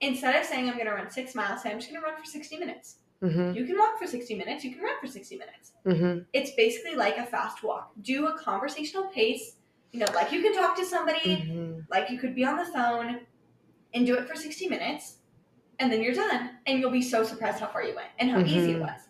[0.00, 2.18] Instead of saying I'm going to run six miles, say I'm just going to run
[2.18, 2.96] for 60 minutes.
[3.22, 3.54] Mhm.
[3.56, 5.72] You can walk for 60 minutes, you can run for 60 minutes.
[5.86, 6.26] Mhm.
[6.32, 7.92] It's basically like a fast walk.
[8.02, 9.56] Do a conversational pace,
[9.92, 11.86] you know, like you can talk to somebody, Mhm.
[11.88, 13.20] like you could be on the phone
[13.94, 15.18] and do it for 60 minutes
[15.78, 18.40] and then you're done and you'll be so surprised how far you went and how
[18.40, 18.80] easy it Mhm.
[18.80, 19.00] was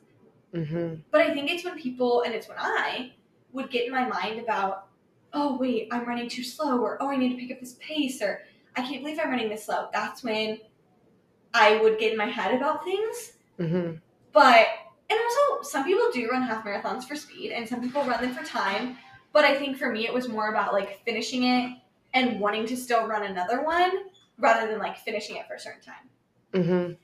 [0.55, 1.03] Mhm.
[1.11, 3.13] but i think it's when people and it's when i
[3.53, 4.89] would get in my mind about
[5.33, 8.21] oh wait i'm running too slow or oh i need to pick up this pace
[8.23, 8.43] or
[8.77, 10.59] i can't believe i'm running this slow that's when
[11.55, 14.01] i would get in my head about things Mhm.
[14.33, 14.67] but
[15.09, 18.35] and also some people do run half marathons for speed and some people run them
[18.35, 18.99] for time
[19.33, 21.79] but i think for me it was more about like finishing it
[22.15, 23.91] and wanting to still run another one
[24.39, 26.09] rather than like finishing it for a certain time
[26.53, 26.97] Mhm.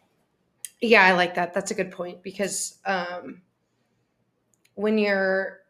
[0.80, 1.54] Yeah, I like that.
[1.54, 3.42] That's a good point because um
[4.74, 5.60] when you're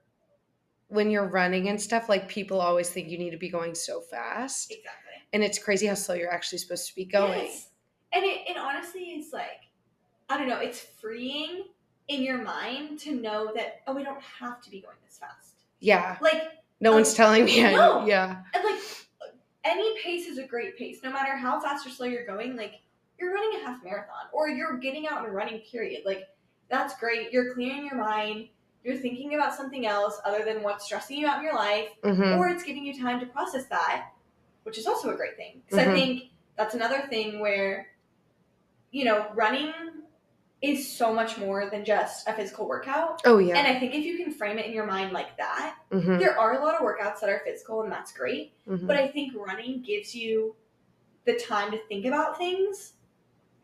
[0.88, 4.00] when you're running and stuff, like people always think you need to be going so
[4.00, 4.70] fast.
[4.70, 5.12] Exactly.
[5.32, 7.46] And it's crazy how slow you're actually supposed to be going.
[7.46, 7.70] Yes.
[8.12, 9.62] And it, it honestly is like,
[10.28, 11.64] I don't know, it's freeing
[12.08, 15.54] in your mind to know that, oh, we don't have to be going this fast.
[15.80, 16.18] Yeah.
[16.20, 16.42] Like,
[16.80, 17.64] No Um, one's telling me.
[17.64, 18.04] I no.
[18.04, 18.42] Yeah.
[18.52, 18.78] and like,
[19.64, 22.54] any pace is a great pace, no matter how fast or slow you're going.
[22.54, 22.80] Like,
[23.22, 26.02] you're running a half marathon or you're getting out and running, period.
[26.04, 26.24] Like,
[26.68, 27.32] that's great.
[27.32, 28.48] You're clearing your mind.
[28.84, 31.88] You're thinking about something else other than what's stressing you out in your life.
[32.02, 34.08] hmm or it's giving you time to process that,
[34.64, 35.62] which is also a great thing.
[35.64, 35.90] Because Mhm.
[35.90, 36.22] I think
[36.56, 37.88] that's another thing where,
[38.90, 39.72] you know, running
[40.60, 43.20] is so much more than just a physical workout.
[43.24, 43.56] Oh yeah.
[43.58, 46.38] And I think if you can frame it in your mind like that, hmm there
[46.38, 48.52] are a lot of workouts that are physical and that's great.
[48.66, 50.54] hmm But I think running gives you
[51.24, 52.94] the time to think about things.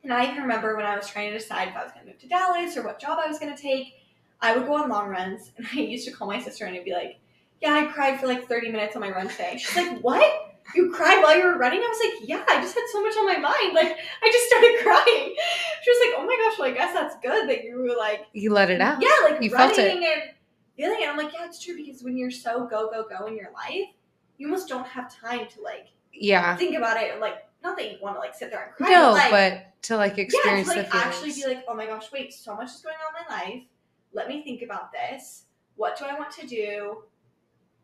[0.04, 2.12] And I even remember when I was trying to decide if I was going to
[2.12, 3.94] move to Dallas or what job I was going to take,
[4.40, 6.84] I would go on long runs and I used to call my sister and I'd
[6.84, 7.18] be like,
[7.60, 9.56] Yeah, I cried for like 30 minutes on my run today.
[9.58, 10.44] She's like, What?
[10.74, 11.80] You cried while you were running?
[11.80, 13.74] I was like, Yeah, I just had so much on my mind.
[13.74, 15.34] Like, I just started crying.
[15.82, 18.26] She was like, Oh my gosh, well, I guess that's good that you were like,
[18.32, 19.02] You let it out.
[19.02, 19.92] yeah, like You running felt it.
[19.92, 20.22] and
[20.76, 21.08] feeling it.
[21.08, 23.88] I'm like, yeah, it's true because when you're so go go go in your life,
[24.36, 26.54] you almost don't have time to like Yeah.
[26.56, 27.18] think about it.
[27.20, 29.82] Like, not that you want to like sit there and cry, No, but, like, but
[29.82, 32.68] to like yeah, experience to like actually be like, oh my gosh, wait, so much
[32.68, 33.62] is going on in my life.
[34.12, 35.44] Let me think about this.
[35.76, 37.02] What do I want to do?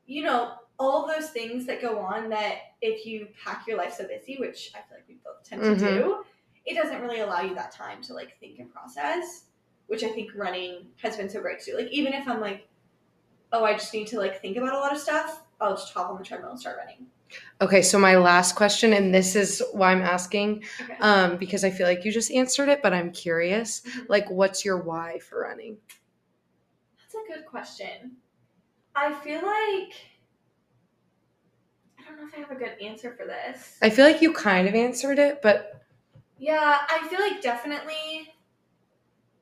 [0.06, 4.06] You know, all those things that go on that if you pack your life so
[4.06, 5.78] busy, which I feel like we both tend to Mhm.
[5.78, 6.24] do,
[6.66, 9.44] it doesn't really allow you that time to like think and process,
[9.86, 11.76] which I think running has been so great to do.
[11.76, 12.66] Like even if I'm like,
[13.52, 16.10] oh, I just need to like think about a lot of stuff, I'll just hop
[16.10, 17.06] on the treadmill and start running.
[17.60, 20.96] Okay, so my last question, and this is why I'm asking, Okay.
[21.00, 23.80] um, because I feel like you just answered it, but I'm curious.
[23.82, 24.08] Mhm.
[24.08, 25.78] Like, what's your why for running?
[26.98, 28.16] That's a good question.
[28.96, 29.94] I feel like
[31.98, 33.78] I don't know if I have a good answer for this.
[33.82, 35.82] I feel like you kind of answered it, but
[36.38, 38.34] Yeah, I feel like definitely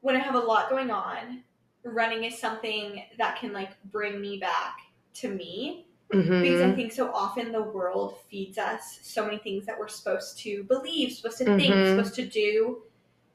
[0.01, 1.43] when I have a lot going on,
[1.85, 4.79] running is something that can like bring me back
[5.15, 6.43] to me mhm.
[6.43, 10.39] because I think so often the world feeds us so many things that we're supposed
[10.41, 11.97] to believe, supposed to think, Mhm.
[11.97, 12.83] supposed to do.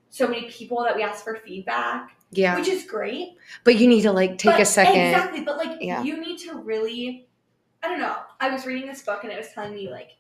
[0.10, 3.38] So many people that we ask for feedback, yeah, which is great.
[3.64, 5.00] but you need to like take But- a second.
[5.00, 6.02] Exactly, but like Yeah.
[6.04, 7.24] you need to really
[7.84, 8.18] I don't know.
[8.40, 10.16] I was reading this book and it was telling me like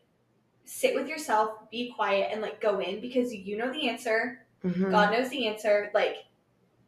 [0.66, 4.46] sit with yourself, be quiet and like go in because you know the answer.
[4.64, 4.92] Mhm.
[4.92, 5.90] God knows the answer.
[5.94, 6.18] Like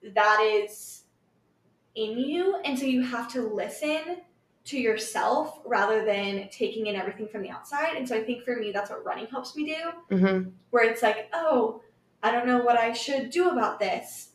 [0.03, 1.03] that is
[1.95, 4.22] in you and so you have to listen
[4.70, 7.95] to yourself rather than taking in everything from the outside.
[7.97, 10.51] And so I think for me that's what running helps me do Mhm.
[10.70, 11.82] where it's like, oh,
[12.22, 14.32] I don't know what I should do about this.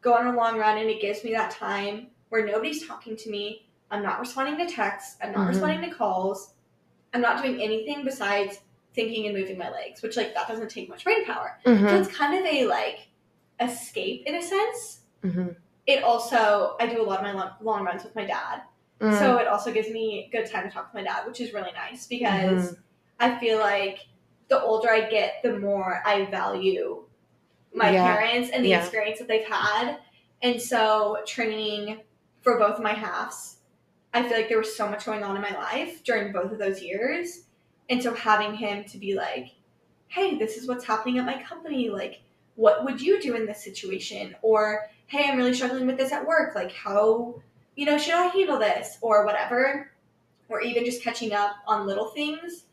[0.00, 3.30] Go on a long run, and it gives me that time where nobody's talking to
[3.30, 3.66] me.
[3.90, 5.16] I'm not responding to texts.
[5.22, 5.48] I'm not Mhm.
[5.48, 6.54] responding to calls.
[7.12, 8.60] I'm not doing anything besides
[8.92, 11.58] thinking and moving my legs, which like that doesn't take much brain power.
[11.64, 12.00] So Mhm.
[12.00, 13.08] it's kind of a like
[13.60, 15.00] escape in a sense.
[15.24, 15.56] Mhm.
[15.86, 18.62] It also I do a lot of my long, long runs with my dad,
[19.00, 19.18] Mhm.
[19.18, 21.72] so it also gives me good time to talk to my dad, which is really
[21.72, 22.76] nice because
[23.20, 24.00] I feel like
[24.48, 27.04] the older I get, the more I value
[27.72, 28.02] my Yeah.
[28.16, 28.80] parents and the Yeah.
[28.80, 29.98] experience that they've had.
[30.42, 32.02] And so training
[32.42, 33.58] for both my halves,
[34.12, 36.58] I feel like there was so much going on in my life during both of
[36.58, 37.46] those years.
[37.90, 39.48] And so having him to be like,
[40.08, 41.90] hey, this is what's happening at my company.
[41.90, 42.22] Like,
[42.54, 44.36] what would you do in this situation?
[44.42, 46.54] Or, hey, I'm really struggling with this at work.
[46.54, 47.42] Like, how,
[47.76, 48.98] you know, should I handle this?
[49.00, 49.90] Or whatever.
[50.48, 52.64] Or even just catching up on little things.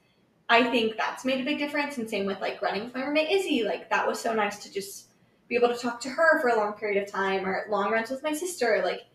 [0.49, 1.97] I think that's made a big difference.
[1.97, 3.63] And same with like running with my roommate Izzy.
[3.63, 5.07] Like, that was so nice to just
[5.47, 8.09] be able to talk to her for a long period of time or long runs
[8.09, 8.81] with my sister.
[8.83, 9.05] Like,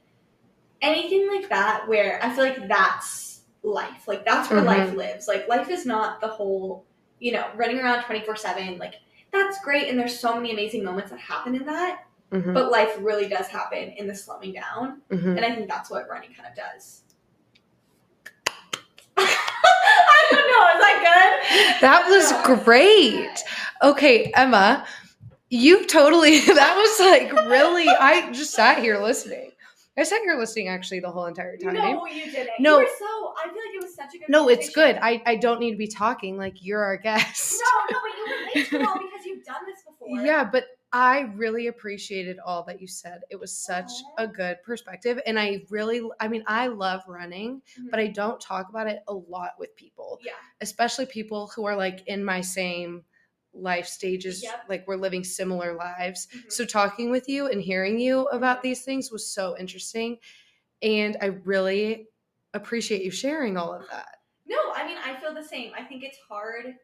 [0.82, 4.07] anything like that where I feel like that's life.
[4.07, 4.66] Like, that's where Mhm.
[4.66, 5.28] life lives.
[5.28, 6.84] Like, life is not the whole,
[7.18, 8.78] you know, running around 24 7.
[8.78, 8.95] Like,
[9.32, 9.89] that's great.
[9.89, 12.06] And there's so many amazing moments that happen in that.
[12.33, 12.55] Mhm.
[12.55, 15.01] But life really does happen in the slowing down.
[15.11, 15.37] Mhm.
[15.37, 17.03] And I think that's what running kind of does.
[19.16, 20.68] I don't know.
[20.74, 21.81] Is that good?
[21.81, 23.43] That was great.
[23.83, 24.87] Okay, Emma,
[25.51, 29.53] you totally, that was like really, I just sat here listening.
[29.99, 31.72] I sat here listening actually the whole entire time.
[31.74, 32.51] No, you didn't.
[32.59, 32.81] No.
[32.81, 33.35] You were so.
[33.43, 34.29] I feel like it was such a good.
[34.29, 34.99] No, it's good.
[35.01, 37.62] I, I don't need to be talking like you're our guest.
[37.62, 40.20] No, no, but you relate to it all because you've done this before.
[40.27, 43.22] Yeah, but I really appreciated all that you said.
[43.30, 45.20] It was such a good perspective.
[45.26, 47.91] And I really, I mean, I love running, Mhm.
[47.91, 50.32] but I don't talk about it a lot with people, Yeah.
[50.61, 53.05] especially people who are like in my same
[53.53, 54.64] life stages, Yep.
[54.68, 56.28] like we're living similar lives.
[56.28, 56.53] Mhm.
[56.53, 60.18] So talking with you and hearing you about these things was so interesting.
[60.82, 62.09] And I really
[62.55, 64.18] appreciate you sharing all of that.
[64.47, 65.72] No, I mean, I feel the same.
[65.74, 66.76] I think it's hard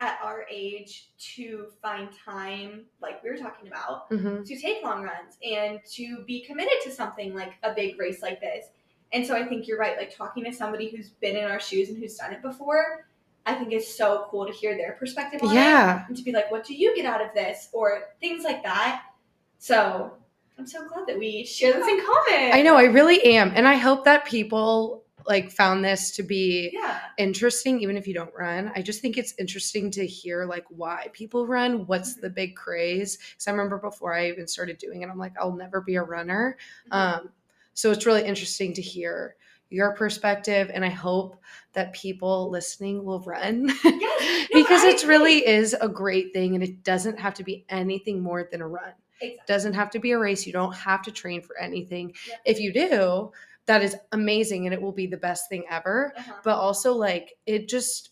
[0.00, 5.02] at our age to find time, like we were talking about, hmm to take long
[5.02, 8.66] runs and to be committed to something like a big race like this.
[9.12, 9.96] And so I think you're right.
[9.96, 13.06] Like talking to somebody who's been in our shoes and who's done it before,
[13.46, 16.04] I think is so cool to hear their perspective on it Yeah.
[16.06, 17.68] and to be like, what do you get out of this?
[17.72, 19.02] Or things like that.
[19.58, 20.12] So
[20.58, 22.52] I'm so glad that we share this in common.
[22.52, 23.52] I know, I really am.
[23.54, 27.00] And I hope that people like found this to be Yeah.
[27.18, 28.70] interesting even if you don't run.
[28.74, 32.20] I just think it's interesting to hear like why people run, what's Mhm.
[32.22, 33.16] the big craze.
[33.36, 36.02] Cuz I remember before I even started doing it, I'm like I'll never be a
[36.02, 36.56] runner.
[36.90, 36.96] Mhm.
[36.96, 37.32] Um
[37.74, 39.36] so it's really interesting to hear
[39.70, 41.36] your perspective and I hope
[41.74, 43.84] that people listening will run Yes,
[44.52, 47.64] no, because I it really is a great thing and it doesn't have to be
[47.68, 49.44] anything more than a run exactly.
[49.46, 50.46] doesn't have to be a race.
[50.46, 52.14] You don't have to train for anything.
[52.46, 53.32] If you do,
[53.68, 56.12] that is amazing and it will be the best thing ever.
[56.16, 56.34] Uh-huh.
[56.42, 58.10] But also, like, it just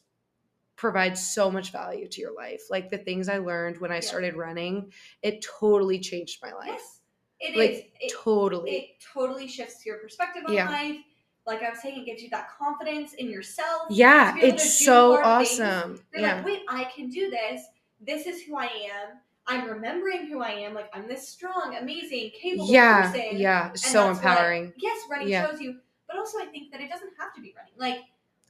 [0.76, 2.62] provides so much value to your life.
[2.70, 4.00] Like, the things I learned when I Yeah.
[4.02, 4.92] started running,
[5.22, 6.68] it totally changed my life.
[6.68, 7.00] Yes,
[7.40, 7.56] it is.
[7.56, 8.70] Like, It, totally.
[8.70, 10.68] it totally shifts your perspective on Yeah.
[10.70, 10.98] life.
[11.46, 13.86] Like I was saying, it gives you that confidence in yourself.
[13.90, 15.26] yeah, to be able it's so things.
[15.26, 16.04] awesome.
[16.12, 16.36] You're Yeah.
[16.36, 17.62] like, wait, I can do this.
[18.00, 19.20] This is who I am.
[19.48, 20.74] I'm remembering who I am.
[20.74, 23.12] Like I'm this strong, amazing, capable yeah.
[23.12, 23.38] person.
[23.38, 23.68] Yeah.
[23.70, 24.72] And So empowering.
[24.76, 25.46] yes, running Yeah.
[25.48, 25.78] shows you.
[26.08, 27.72] But also, I think that it doesn't have to be running.
[27.76, 28.04] Like,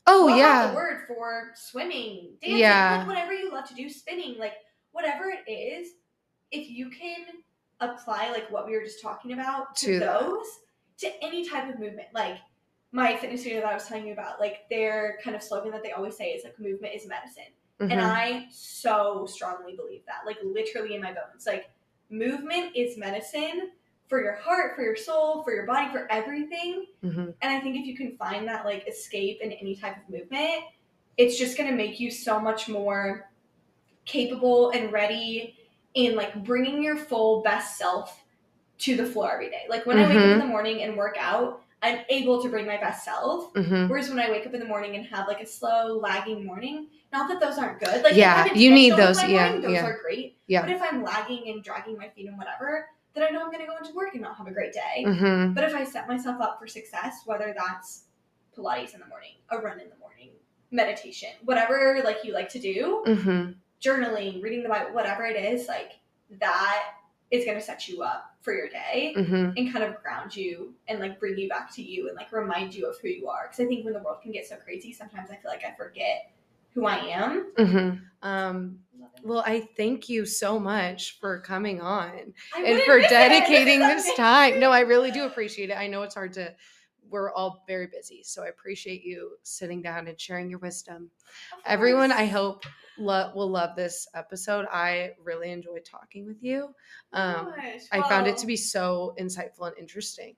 [0.06, 0.68] Oh, yeah.
[0.68, 2.98] the word for swimming, dancing, Yeah.
[2.98, 4.54] like whatever you love to do, spinning, like
[4.92, 5.94] whatever it is.
[6.52, 7.26] If you can
[7.80, 10.20] apply like what we were just talking about to, To that.
[10.20, 10.46] those
[10.98, 12.38] to any type of movement, like
[12.92, 15.82] my fitness studio that I was telling you about, like their kind of slogan that
[15.82, 17.52] they always say is like movement is medicine.
[17.80, 18.02] And Mhm.
[18.02, 21.46] I so strongly believe that, like literally in my bones.
[21.46, 21.70] Like
[22.08, 23.72] movement is medicine
[24.08, 26.86] for your heart, for your soul, for your body, for everything.
[27.02, 27.34] Mhm.
[27.42, 30.64] And I think if you can find that like escape in any type of movement,
[31.16, 33.30] it's just gonna make you so much more
[34.04, 35.58] capable and ready
[35.94, 38.24] in like bringing your full best self
[38.78, 39.64] to the floor every day.
[39.68, 40.40] Like when I wake up in Mhm.
[40.40, 43.52] the morning and work out, I'm able to bring my best self.
[43.52, 43.88] Mhm.
[43.88, 46.88] Whereas when I wake up in the morning and have like a slow, lagging morning,
[47.12, 48.02] not that those aren't good.
[48.02, 49.86] Like Yeah, you need those, yeah, morning, those yeah.
[49.86, 50.38] are great.
[50.46, 50.62] Yeah.
[50.62, 53.66] But if I'm lagging and dragging my feet and whatever, then I know I'm gonna
[53.66, 55.04] go into work and not have a great day.
[55.06, 55.54] Mhm.
[55.54, 58.04] But if I set myself up for success, whether that's
[58.56, 60.30] Pilates in the morning, a run in the morning,
[60.70, 63.54] meditation, whatever like you like to do, Mhm.
[63.80, 65.92] journaling, reading the Bible, whatever it is, like
[66.30, 66.94] that
[67.30, 69.54] is gonna set you up for your day Mhm.
[69.56, 72.72] and kind of ground you and like bring you back to you and like remind
[72.76, 73.48] you of who you are.
[73.48, 75.74] Because I think when the world can get so crazy, sometimes I feel like I
[75.74, 76.30] forget
[76.72, 77.52] who I am.
[77.58, 78.00] Mhm.
[78.22, 78.78] Um
[79.24, 84.16] Well, I thank you so much for coming on I and for dedicating is this
[84.16, 84.60] time.
[84.60, 85.76] No, I really do appreciate it.
[85.76, 86.54] I know it's hard to,
[87.10, 88.22] we're all very busy.
[88.22, 91.10] So I appreciate you sitting down and sharing your wisdom.
[91.64, 92.64] Everyone, I hope
[92.98, 94.66] lo- will love this episode.
[94.72, 96.74] I really enjoyed talking with you.
[97.12, 97.52] Um,
[97.92, 100.36] I found it to be so insightful and interesting.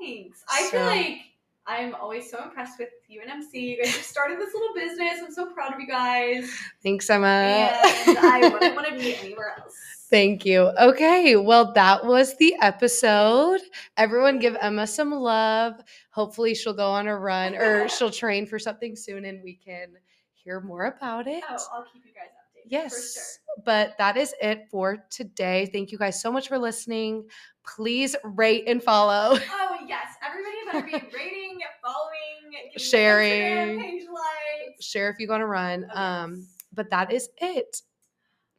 [0.00, 0.42] Thanks.
[0.50, 1.18] I feel like
[1.66, 3.58] I'm always so impressed with you and MC.
[3.58, 5.20] You guys have started this little business.
[5.24, 6.50] I'm so proud of you guys.
[6.82, 7.26] Thanks, Emma.
[7.26, 9.74] And I wouldn't want to be anywhere else.
[10.14, 10.70] Thank you.
[10.80, 13.60] Okay, well, that was the episode.
[13.96, 15.80] Everyone give Emma some love.
[16.10, 19.88] Hopefully, she'll go on a run or she'll train for something soon and we can
[20.34, 21.42] hear more about it.
[21.50, 22.70] Oh, I'll keep you guys updated.
[22.70, 22.94] yes.
[22.94, 23.64] For sure.
[23.64, 25.68] But that is it for today.
[25.72, 27.24] Thank you guys so much for listening.
[27.66, 29.36] Please rate and follow.
[29.36, 30.06] Oh, yes.
[30.24, 33.80] Everybody better be rating, following, Sharing.
[33.80, 34.84] Page likes.
[34.84, 35.86] Share if you want to run.
[35.92, 37.82] Oh, Um, but that is it.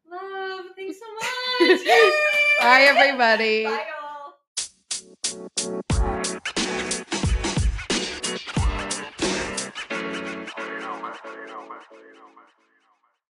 [0.10, 0.66] Love.
[0.76, 1.86] Thanks so much.
[2.62, 3.66] Bye, everybody.
[3.66, 3.86] Bye,